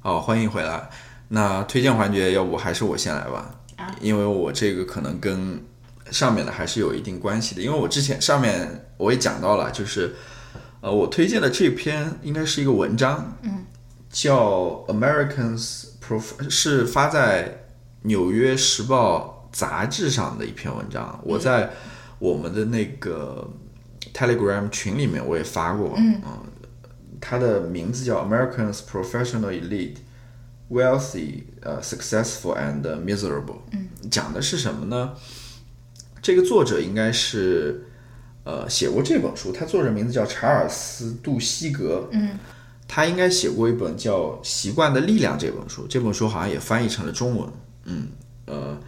[0.00, 0.88] 好，欢迎回来。
[1.28, 3.54] 那推荐环节，要不还是我先来吧？
[4.00, 5.62] 因为我这个可能跟
[6.10, 7.60] 上面的还是有一定关系的。
[7.60, 10.14] 因为我之前上面我也讲到了，就是
[10.80, 13.66] 呃，我推荐的这篇应该是一个文章，嗯，
[14.08, 17.48] 叫《Americans Prof》，是发在
[18.02, 21.20] 《纽约时报》杂志上的一篇文章。
[21.22, 21.70] 我在
[22.18, 23.46] 我们的那个
[24.14, 26.22] Telegram 群里面我也发过，嗯。
[27.20, 29.96] 它的名字叫 Americans Professional Elite
[30.70, 33.60] Wealthy 呃 Successful and Miserable，
[34.10, 35.14] 讲的是什么呢？
[36.20, 37.86] 这个作者应该是
[38.44, 42.10] 呃写过这本书，他作者名字叫查尔斯·杜西格。
[42.12, 42.38] 嗯，
[42.86, 47.48] 他应该写过一本叫《习惯的力量》这本书，这本书好像也翻译成了中文。
[47.84, 48.08] 嗯，
[48.44, 48.78] 呃，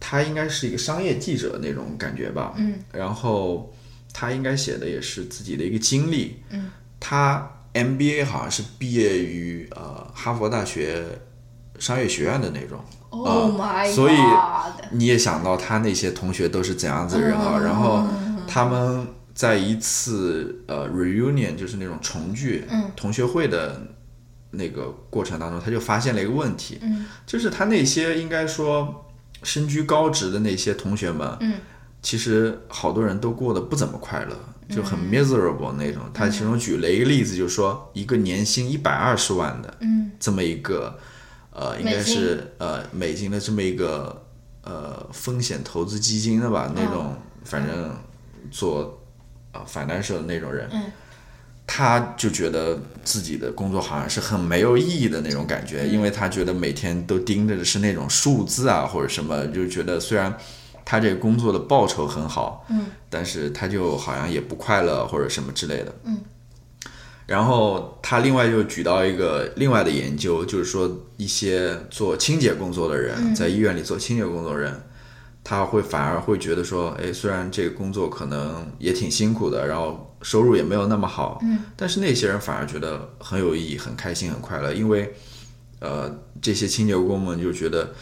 [0.00, 2.54] 他应该是一个商业记者那种感觉吧。
[2.56, 3.73] 嗯，然后
[4.14, 6.42] 他应该写的也是自己的一个经历。
[6.48, 11.04] 嗯，他 MBA 好像是毕业于呃哈佛大学
[11.78, 12.82] 商业学院的那种。
[13.10, 13.94] Oh my god！
[13.94, 14.14] 所以
[14.92, 17.58] 你也想到他那些同学都是怎样子的人啊？
[17.58, 18.06] 然后
[18.46, 22.64] 他们在一次呃 reunion，就是那种重聚
[22.96, 23.82] 同学会的
[24.50, 26.80] 那个过程当中，他就发现了一个问题，
[27.26, 29.12] 就是他那些应该说
[29.42, 31.38] 身居高职的那些同学们，
[32.04, 34.36] 其实好多人都过得不怎么快乐。
[34.66, 39.78] 就很 miserable 那种，他其中举了一个例子，就是说一个年薪一百二十万的，
[40.18, 40.98] 这么一个，
[41.50, 44.24] 呃，应该是呃美金的这么一个
[44.62, 47.94] 呃风险投资基金的吧，那种反正
[48.50, 48.98] 做
[49.52, 50.66] 啊 financial 的那种人，
[51.66, 60.34] 他就觉得自己的工作好像是很没有意义的那种感觉，因为他觉得每天都盯着的是那种数字啊或者什么，就觉得虽然
[60.84, 66.18] 他这个工作的报酬很好，嗯，但是他就好像也不快乐或者什么之类的，嗯。
[67.26, 74.82] 然后他另外又举到一个另外的研究，就是说一些做清洁工作的人，在医院里做清洁工作的人，
[75.42, 85.14] 他会反而会觉得说，哎，虽然这个工作可能也挺辛苦的，然后收入也没有那么好，嗯，但是那些人反而觉得很有意义、很开心、很快乐，因为，
[85.80, 87.94] 呃，这些清洁工们就觉得，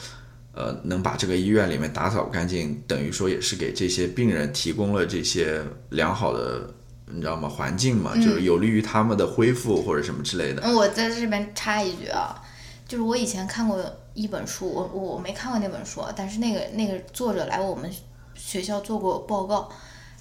[0.54, 6.74] 呃，能把这个医院里面打扫干净，等于说也是给这些病人提供了这些良好的。
[7.14, 7.46] 你知道吗？
[7.46, 10.62] 环境嘛，就是有利于他们的恢复或者什么之类的。
[10.62, 12.42] 嗯，我在这边插一句啊，
[12.88, 13.78] 就是我以前看过
[14.14, 17.92] 一本书，我我没看过那本书，但是那个那个作者来我们
[18.34, 19.70] 学校做过报告，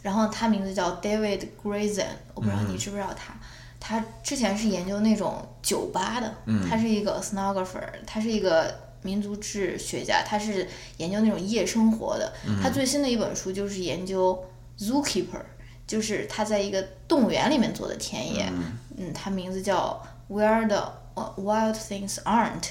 [0.02, 3.34] 然后他名字叫 David Grayson，我不知道你知不知道他。
[3.80, 6.36] 他之前是研究那种酒吧的，
[6.70, 12.34] 他是一个 ethnographer，他是一个民族志学家，他是研究那种夜生活的。
[12.62, 14.44] 他最新的一本书就是研究
[14.78, 15.42] zookeeper。
[15.88, 18.50] 就是他在一个动物园里面做的田野，
[18.96, 20.94] 嗯，他名字叫 Where the
[21.36, 22.70] Wild Things Aren't，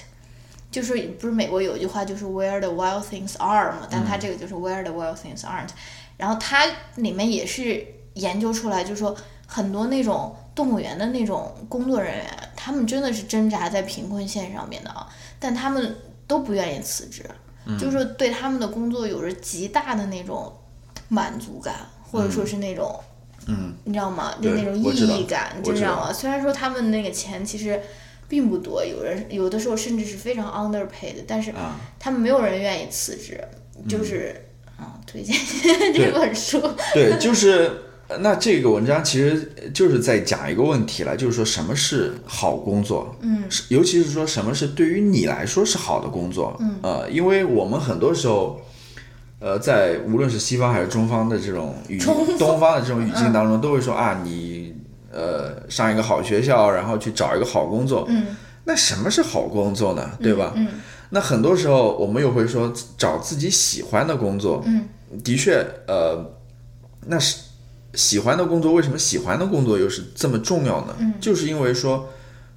[0.71, 5.69] 就是不是美国有一句话就是 Where the Wild Things Are 嘛，但他这个就是 Where the Wild Things Aren't，
[6.17, 6.65] 然后他
[6.95, 9.15] 里面也是研究出来，就是说
[9.47, 12.27] 很多那种动物园的那种工作人员，
[12.57, 15.07] 他们真的是挣扎在贫困线上面的啊，
[15.39, 15.95] 但他们
[16.31, 17.25] 都不愿意辞职，
[17.77, 20.57] 就是对他们的工作有着极大的那种
[21.09, 21.75] 满足感，
[22.05, 22.99] 或者说是那种。
[23.47, 24.35] 嗯，你知道吗？
[24.41, 26.13] 就那种意义感，你知道吗？
[26.13, 27.81] 虽然说他们那个钱其实
[28.29, 31.53] 并不多，有人有的时候甚至是非常 underpaid，但是
[31.99, 33.43] 他们没有人愿意辞职，
[33.89, 34.37] 就是
[34.77, 35.35] 啊，推荐
[35.93, 36.61] 这本书。
[36.95, 43.15] 对，就是那这个文章其实就是在讲一个问题了，就是说什么是好工作？
[43.21, 46.57] 嗯，尤其是说什么是对于你来说是好的工作？
[46.61, 48.61] 嗯，呃，因为我们很多时候。
[49.43, 51.99] 呃，在无论是西方还是中方的这种语
[52.39, 54.75] 东方的这种语境当中，都会说啊，你
[55.11, 58.05] 呃上一个好学校，然后去找一个好工作。
[58.11, 60.11] 嗯，那什么是好工作呢？
[60.21, 60.53] 对吧？
[60.57, 60.69] 嗯，
[61.09, 64.63] 那很多时候我们又会说找自己喜欢的工作。
[64.67, 64.85] 嗯，
[65.25, 66.23] 的确，呃，
[67.07, 67.39] 那是
[67.95, 70.97] 喜欢的工作，为什么喜欢的工作又是这么重要呢？
[70.99, 72.09] 嗯，就是因为说。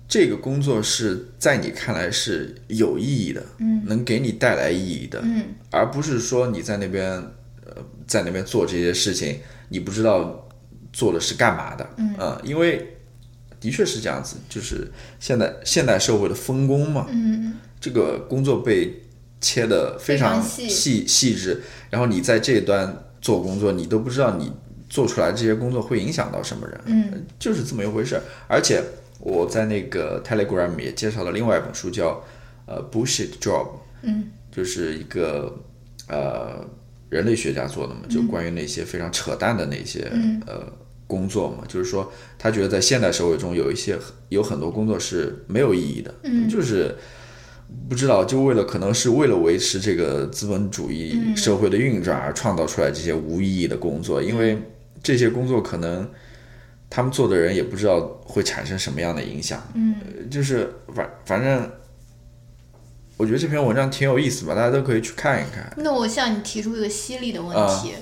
[0.06, 7.10] 这个工作是在你看来是有意义的，嗯，能给你带来意义的，嗯，而不是说你在那边，
[7.66, 10.48] 呃，在那边做这些事情，你不知道
[10.92, 12.98] 做的是干嘛的，嗯，呃，因为
[13.60, 19.02] 的确是这样子，就是现代现代社会的分工嘛，嗯，这个工作被
[19.42, 24.52] 切的非常细细致，然后你在这一端做工作，你都不知道你
[24.94, 28.82] 做出来这些工作会影响到什么人，嗯，就是这么一回事，而且。
[29.26, 32.22] 我在那个 Telegram 也介绍了另外一本书，叫
[32.66, 33.68] 呃 Bullshit Job，
[34.02, 35.64] 嗯，就是一个
[36.10, 36.68] 呃
[37.10, 40.12] 人类学家做的嘛，就关于那些非常扯淡的那些
[40.46, 40.66] 呃
[41.08, 46.94] 工作嘛，就是说他觉得在现代社会中有一些有很多工作是没有意义的，嗯，就是
[47.88, 54.62] 不知道就为了可能是为了维持这个资本主义社会的运转而创造出来这些无意义的工作，因为
[55.04, 56.10] 这些工作可能。
[56.96, 59.96] 他们做的人也不知道会产生什么样的影响，嗯，
[60.30, 61.72] 就是反反正，
[63.18, 65.74] 我觉得这篇文章挺有意思吧，大家都可以去看一看。
[65.78, 67.52] 那我向你提出一个犀利的问
[67.82, 67.96] 题，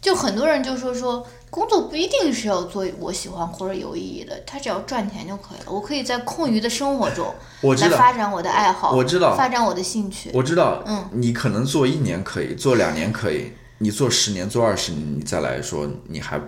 [0.00, 5.72] 就很多人就说说工作不一定是要做我喜欢或者有意义的，他只要赚钱就可以了。
[5.72, 7.34] 我可以在空余的生活中
[7.80, 10.30] 来发展我的爱好，我知道发展我的兴趣。
[10.32, 16.40] 我知道，嗯，你可能做一年可以，做两年可以，你做十年、做二十年，你再来说，你还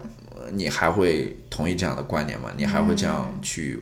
[0.53, 2.51] 你还会同意这样的观念吗？
[2.57, 3.81] 你还会这样去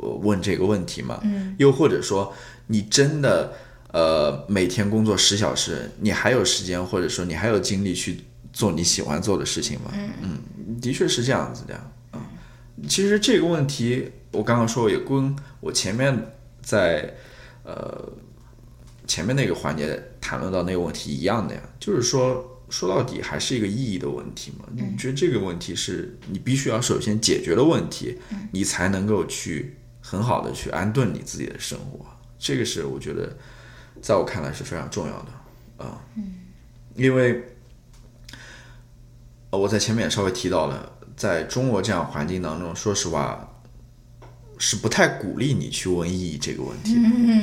[0.00, 1.20] 问这个问题吗？
[1.22, 2.32] 嗯，又或者说，
[2.66, 3.52] 你真的
[3.92, 9.92] 呃每天工作十小时，你还有时间，或者说你还有精力去做你喜欢做的事情吗？
[10.22, 10.38] 嗯
[10.80, 11.74] 的确是这样子的
[12.10, 12.20] 啊。
[12.88, 17.14] 其实这个问题，我刚刚说也跟我前面在
[17.64, 18.10] 呃
[19.06, 24.64] 前面那个环节谈论到那个问题一样的呀，就是说说到底还是一个意义的问题嘛。
[24.74, 28.18] 你觉得这个问题是你必须要首先解决的问题，
[28.50, 32.06] 你才能够去很好的去安顿你自己的生活。
[32.38, 33.36] 这个是我觉得
[34.00, 36.02] 在我看来是非常重要的啊。
[36.96, 37.44] 因为
[39.50, 43.48] 呃我在前面也稍微提到了，在中国这样环境当中，说实话。
[44.64, 46.94] 是不太鼓励你去问意义这个问题，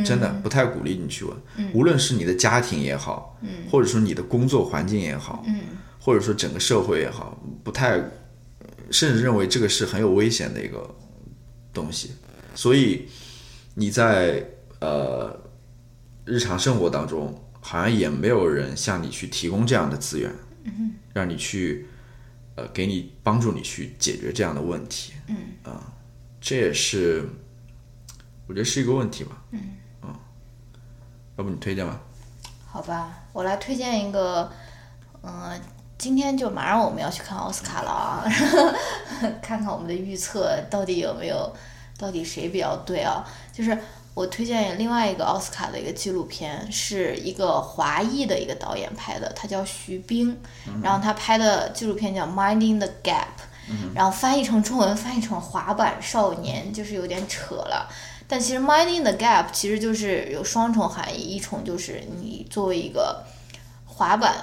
[0.06, 1.36] 真的不太鼓励你去问。
[1.74, 3.38] 无论是你的家庭也好，
[3.70, 5.46] 或者说你的工作环境也好，
[6.00, 7.98] 或者说整个社会也好，不太，
[8.90, 10.96] 甚至认为这个是很有危险的一个
[11.74, 12.12] 东西。
[12.56, 13.10] 所以
[13.76, 14.42] 你在
[14.80, 15.38] 呃
[16.24, 20.34] 日常生活当中，好像也没有人向你去提供这样的资源，
[21.14, 21.86] 让你去
[22.56, 25.12] 呃给你帮助你去解决这样的问题。
[25.28, 25.96] 嗯啊。
[26.50, 27.30] 这也是，
[28.48, 29.38] 我觉得是一个问题吧。
[29.52, 30.12] 嗯，嗯，
[31.38, 32.02] 要不你推荐吧？
[32.66, 34.52] 好吧，我来推荐一个，
[35.22, 35.62] 嗯，
[35.96, 38.26] 今天就马上我们要去看奥斯卡了啊，
[39.44, 41.56] 看看我们的预测到底有没有，
[42.00, 43.24] 到底谁比较对啊？
[43.54, 43.78] 就是
[44.16, 50.36] 我推荐另外一个奥斯卡的一个纪录片，是一个华裔的一个导演拍的，他叫徐冰，
[50.82, 53.38] 然后他拍的纪录片叫《Minding the Gap》。
[53.94, 57.90] 然后翻译成中文，翻译成滑板少年，就是有点扯了。
[58.28, 63.24] 但其实 mining the gap 其实就是有双重含义，一重就是你作为一个
[63.86, 64.36] 滑板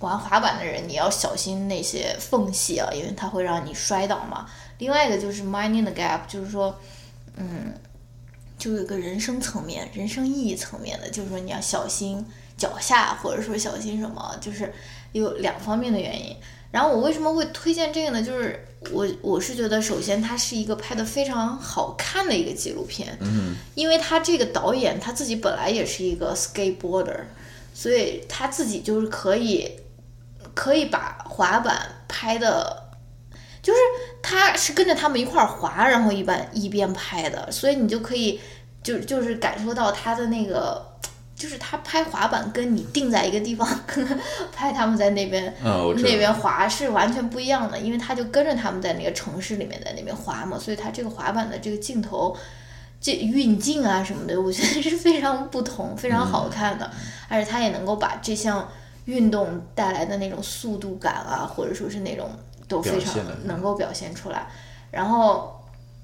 [0.00, 4.46] 玩滑板的人，你要小心那些缝隙啊，因为它会让你摔倒嘛。
[4.78, 6.78] 另外一个就是 mining the gap，就是说，
[7.36, 7.72] 嗯，
[8.58, 12.24] 就有个人生层面、人生意义层面的，就是说你要小心
[12.56, 14.72] 脚下，或者说小心什么，就是
[15.12, 16.36] 有两方面的原因。
[16.70, 18.22] 然后我为什么会推荐这个呢？
[18.22, 27.20] 就是我我是觉得，首先它是一个拍的非常好看的一个纪录片，嗯，因为他这个导演他自己本来也是一个 skateboarder，
[27.74, 29.70] 所以他自己就是可以
[30.54, 32.84] 可以把滑板拍的，
[33.60, 33.78] 就是
[34.22, 38.40] 他是跟着他们一块儿滑，然后一般一边拍的，所以你就可以
[38.82, 40.89] 就就是感受到他的那个。
[41.40, 43.66] 就是他拍滑板跟你定在一个地方
[44.52, 52.36] 拍他们在那边那边滑是完全不一样的，因为他就跟着他们在那个城市里面在那边滑嘛，所以他这个滑板的这个镜头
[53.00, 56.90] 这运镜啊什么的，我觉得是非常不同、非常好看的，
[57.26, 58.68] 而且他也能够把这项
[59.06, 62.28] 运动带来的那种速度感啊，或者说是那种
[62.68, 64.46] 都非常能够表现出来。
[64.90, 65.58] 然后，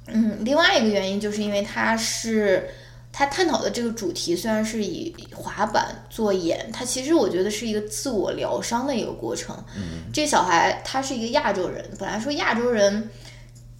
[0.07, 2.71] 嗯，另外一个原因就是因为他是。
[3.19, 9.57] 他探讨的这个主题虽然是以滑板做眼，他其实我觉得是一个自我疗伤的一个过程。
[9.75, 13.09] 嗯，这小孩他是一个亚洲人，本来说亚洲人，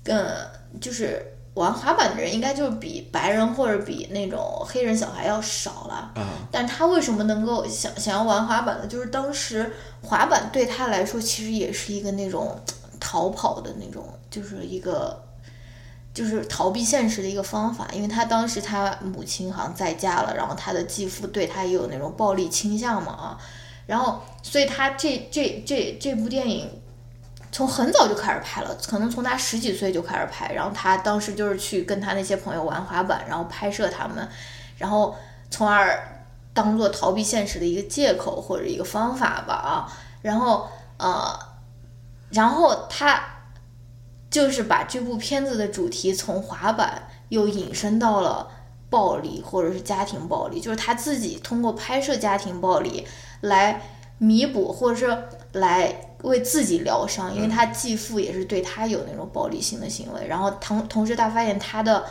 [0.05, 1.23] 呃，就是
[1.53, 6.13] 玩滑板的人应该就是比白人或者比那种黑人小孩要少了。
[6.15, 8.87] 啊，但他为什么能够想想要玩滑板呢？
[8.87, 9.71] 就是当时
[10.01, 12.59] 滑板对他来说其实也是一个那种
[12.99, 15.26] 逃跑的那种，就是一个。
[16.17, 23.39] 就是逃避现实的一个方法，因为他当时他母亲好像在家了，然后他的继父对他也有那种暴力倾向嘛啊，
[23.85, 26.71] 然后所以他这这这这部电影
[27.53, 34.27] 从很早就开始拍了，可能从他十几岁就开始拍，然后他当时就是去跟他那些朋友玩滑板，然后拍摄他们，
[34.79, 35.15] 然后
[35.51, 36.25] 从而
[36.55, 39.93] 当做逃避现实的一个借口或者一个方法吧啊，
[40.23, 40.67] 然后
[40.97, 41.39] 呃，
[42.31, 43.36] 然后他。
[44.31, 48.49] 就是把这部片子的主题从滑板又引申到了
[48.91, 53.07] 暴力或者是家庭暴力，就是他自己通过拍摄家庭暴力
[53.41, 53.81] 来
[54.19, 62.05] 弥补或者是来为自己疗伤，因为他继父也是对他有那种暴力性的行为，然后同同时他发现他的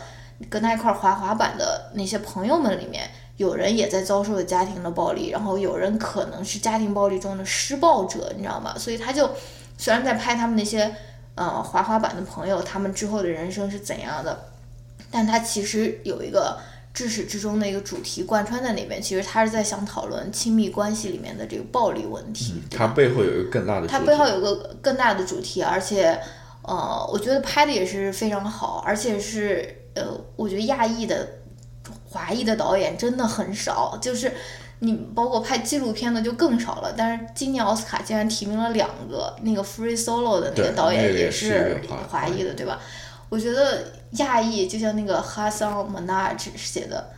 [0.50, 8.74] 跟他一块滑滑板的那些朋友们里面有人也在遭受家庭的暴力，然后有人可能是家庭暴力中的施暴者，你知道吗？
[8.76, 9.30] 所以他就
[9.78, 10.94] 虽然在拍他们那些。
[11.36, 14.36] 呃，滑滑板的朋友，他们之后的人生是怎样的？
[15.10, 16.58] 但他其实有一个
[16.92, 19.00] 至始至终的一个主题贯穿在那边。
[19.00, 22.60] 其实他是在想讨论亲密关系里面的这个暴力问题。
[22.70, 23.86] 他背后有一个更大的。
[23.86, 26.18] 他背后有个更大的主题，而且，
[26.62, 30.04] 呃，我觉得拍的也是非常好，而且是呃，
[30.34, 31.28] 我觉得亚裔的
[32.08, 34.32] 华裔的导演真的很少，就是
[34.80, 36.92] 你包括拍纪录片的就更少了。
[36.96, 42.80] 但是今年奥斯卡竟然提名了两个，那个 Free Solo 的那个导演也是华裔的，对吧？
[43.28, 47.12] 我觉得亚裔就像那个 Hasan Minhaj 写的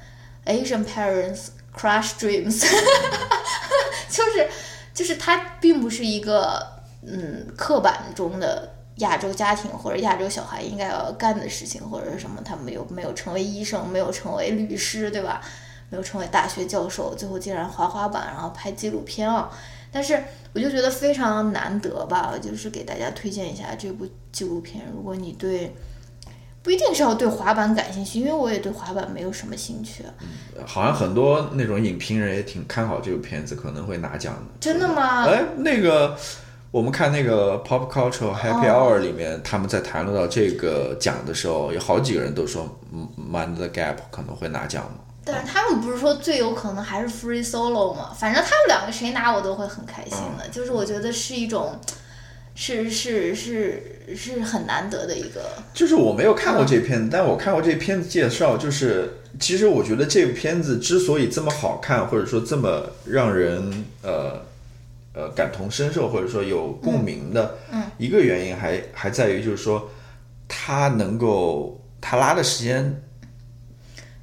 [0.46, 2.60] Asian Parents Crush Dreams，
[4.08, 4.48] 就是
[4.94, 6.66] 就是他并不是一个
[7.06, 15.42] 嗯刻板中的亚洲家庭或者亚洲小孩应该要干的事情或者是什么，他没有没有成为医生，没有成为律师，对吧？
[15.90, 19.50] 没有成为大学教授，最后竟然滑滑板，然后拍纪录片啊！
[19.90, 24.84] 但是我就觉得非常难得吧，就是给大家推荐一下这部纪录片。
[24.94, 25.74] 如果你对
[26.62, 30.04] 不一定是要对滑板感兴趣，因为我也对滑板没有什么兴趣。
[30.66, 34.42] 好像很多那种影评人也挺看好这部片子，可能会拿奖的。
[34.60, 35.24] 真的吗？
[35.24, 36.14] 哎，那个
[36.70, 42.68] 我们看那个 Pop Culture Happy Hour 里面，他们在谈论到这个奖的时候，有好几个人都说
[43.16, 45.07] ，Mind the Gap 可能会拿奖嘛。
[45.30, 48.16] 但是他们不是说最有可能还是 Free Solo 吗？
[48.18, 51.78] 反正他们两个谁拿我都会很开心的，就是我觉得是一种，
[52.54, 55.50] 是是是是很难得的一个。
[55.74, 64.40] 就是我没有看过这片子，但我看过这片子介绍，就是其实我觉得这部片子之所以这么好看，或者说这么让人呃
[65.12, 69.90] 呃感同身受，或者说有共鸣的，嗯，一个原因还还在于就是说，
[70.48, 73.02] 他能够他拉的时间。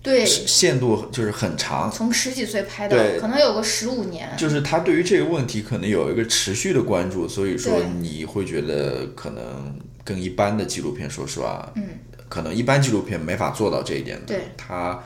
[0.05, 4.29] 对，限度就是很长，从十几岁拍到，可能有个十五年。
[4.37, 11.83] 就是他对于这个问题可能有一个持续的关注，所以说你会觉得可能跟一般的纪录片，说实话，嗯，
[12.29, 14.27] 可能一般纪录片没法做到这一点的。
[14.27, 15.03] 对，他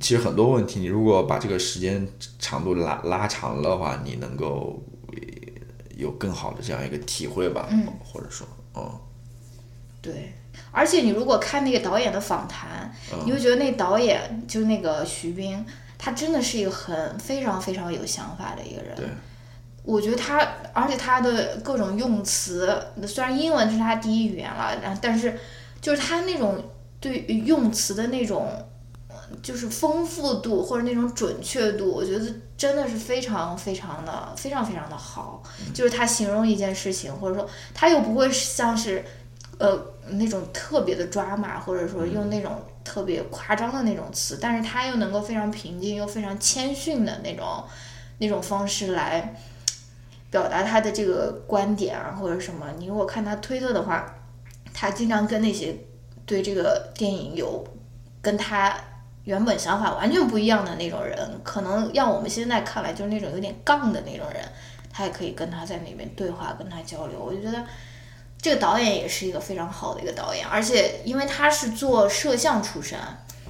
[0.00, 2.04] 其实很多问题，你如果把这个时间
[2.40, 4.82] 长度拉拉长了的话，你能够
[5.96, 8.44] 有更好的这样一个体会吧，嗯，或者说，
[8.74, 8.90] 嗯，
[10.02, 10.32] 对。
[10.76, 12.94] 而且你如果看那个导演的访谈，
[13.24, 15.64] 你会觉得那导演就是那个徐冰，
[15.96, 18.94] 他真的是一个很非常非常有想法的一个人。
[18.94, 19.06] 对，
[19.84, 25.40] 我觉得他，而且他的各种用词，虽然英文是他第一语言了，然但是
[25.80, 26.62] 就是他那种
[27.00, 28.46] 对用词的那种，
[29.42, 32.26] 就是丰富度或者那种准确度，我觉得
[32.58, 35.42] 真的是非常非常的非常非常的好。
[35.72, 39.02] 就是他形容一件事情，或者说他又不会像是。
[39.58, 39.74] 呃，
[40.10, 47.64] 那种特别的抓马，或者说用那种特别夸张的那种词，但是他又能够非常平静又非常谦逊的那种
[48.18, 49.34] 那种方式来
[50.30, 52.66] 表达他的这个观点啊，或者什么。
[52.76, 54.14] 你如果看他推特的话，
[54.74, 55.74] 他经常跟那些
[56.26, 57.66] 对这个电影有
[58.20, 58.76] 跟他
[59.24, 64.42] 原本想法完全不一样的那种人，可能让我们现在看来就是那种有点杠的那种人，
[64.92, 67.18] 他也可以跟他在那边对话，跟他交流。
[67.18, 67.64] 我就觉得。
[68.40, 72.98] 这个导演也是一个非常好的一个导演，而且因为他是做摄像出身，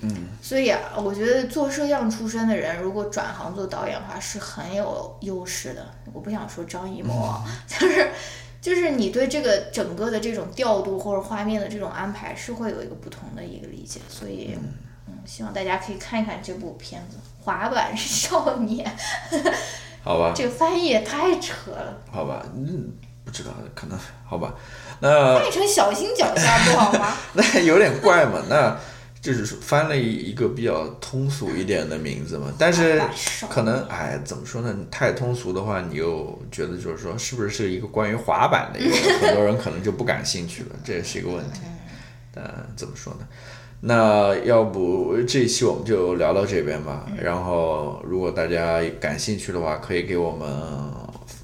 [0.00, 5.86] 嗯，所以我觉得做摄像出身的人如果转行做导演的话是很有优势的。
[6.12, 8.10] 我不想说张艺谋啊， 就是
[8.60, 14.56] 就是你对这个整个的这种调度或者画面的这种安排是会有一个不同的一个理解，所以
[15.06, 18.90] 嗯，希望大家可以看一看这部片子《滑板少年》。
[20.02, 21.98] 好吧，这个翻译也太扯了。
[22.12, 22.92] 好吧，嗯，
[23.26, 24.54] 不知道，可能好吧。
[25.00, 27.12] 那翻译成小心脚下不好吗？
[27.34, 28.74] 那有点怪嘛，那
[29.20, 32.46] 就是翻了一个比较通俗一点的名字嘛。
[32.56, 33.02] 但是
[33.50, 34.72] 可能哎，怎么说呢？
[34.90, 38.96] 太通俗的话，你又觉得就是说，是不是是一个关于滑板的一个？
[39.20, 41.62] 很多人可能就不感兴趣了，这也是一个问题。
[42.32, 42.42] 但，
[42.76, 43.26] 怎么说呢？
[43.80, 47.04] 那要不这一期我们就聊到这边吧。
[47.20, 50.95] 然后，如果大家感兴趣的话，可以给我们。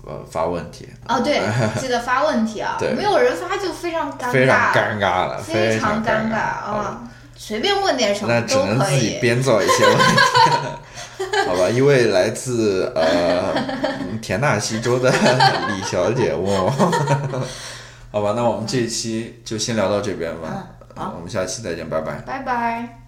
[0.05, 0.89] 呃，发问题。
[1.09, 1.41] 哦，对，
[1.81, 7.03] 记得发问题啊，没有人发就非常尴尬，非常尴尬了，非常尴尬啊，
[7.37, 11.69] 随便问点什么都可以，那只能自己编造一些问题， 好吧？
[11.69, 13.55] 一位来自呃
[14.20, 16.70] 田纳西州的李小姐问我，
[18.11, 18.33] 好吧？
[18.37, 20.66] 那我们这一期就先聊到这边吧，
[20.97, 23.02] 好，我们下期再见，拜拜，拜拜。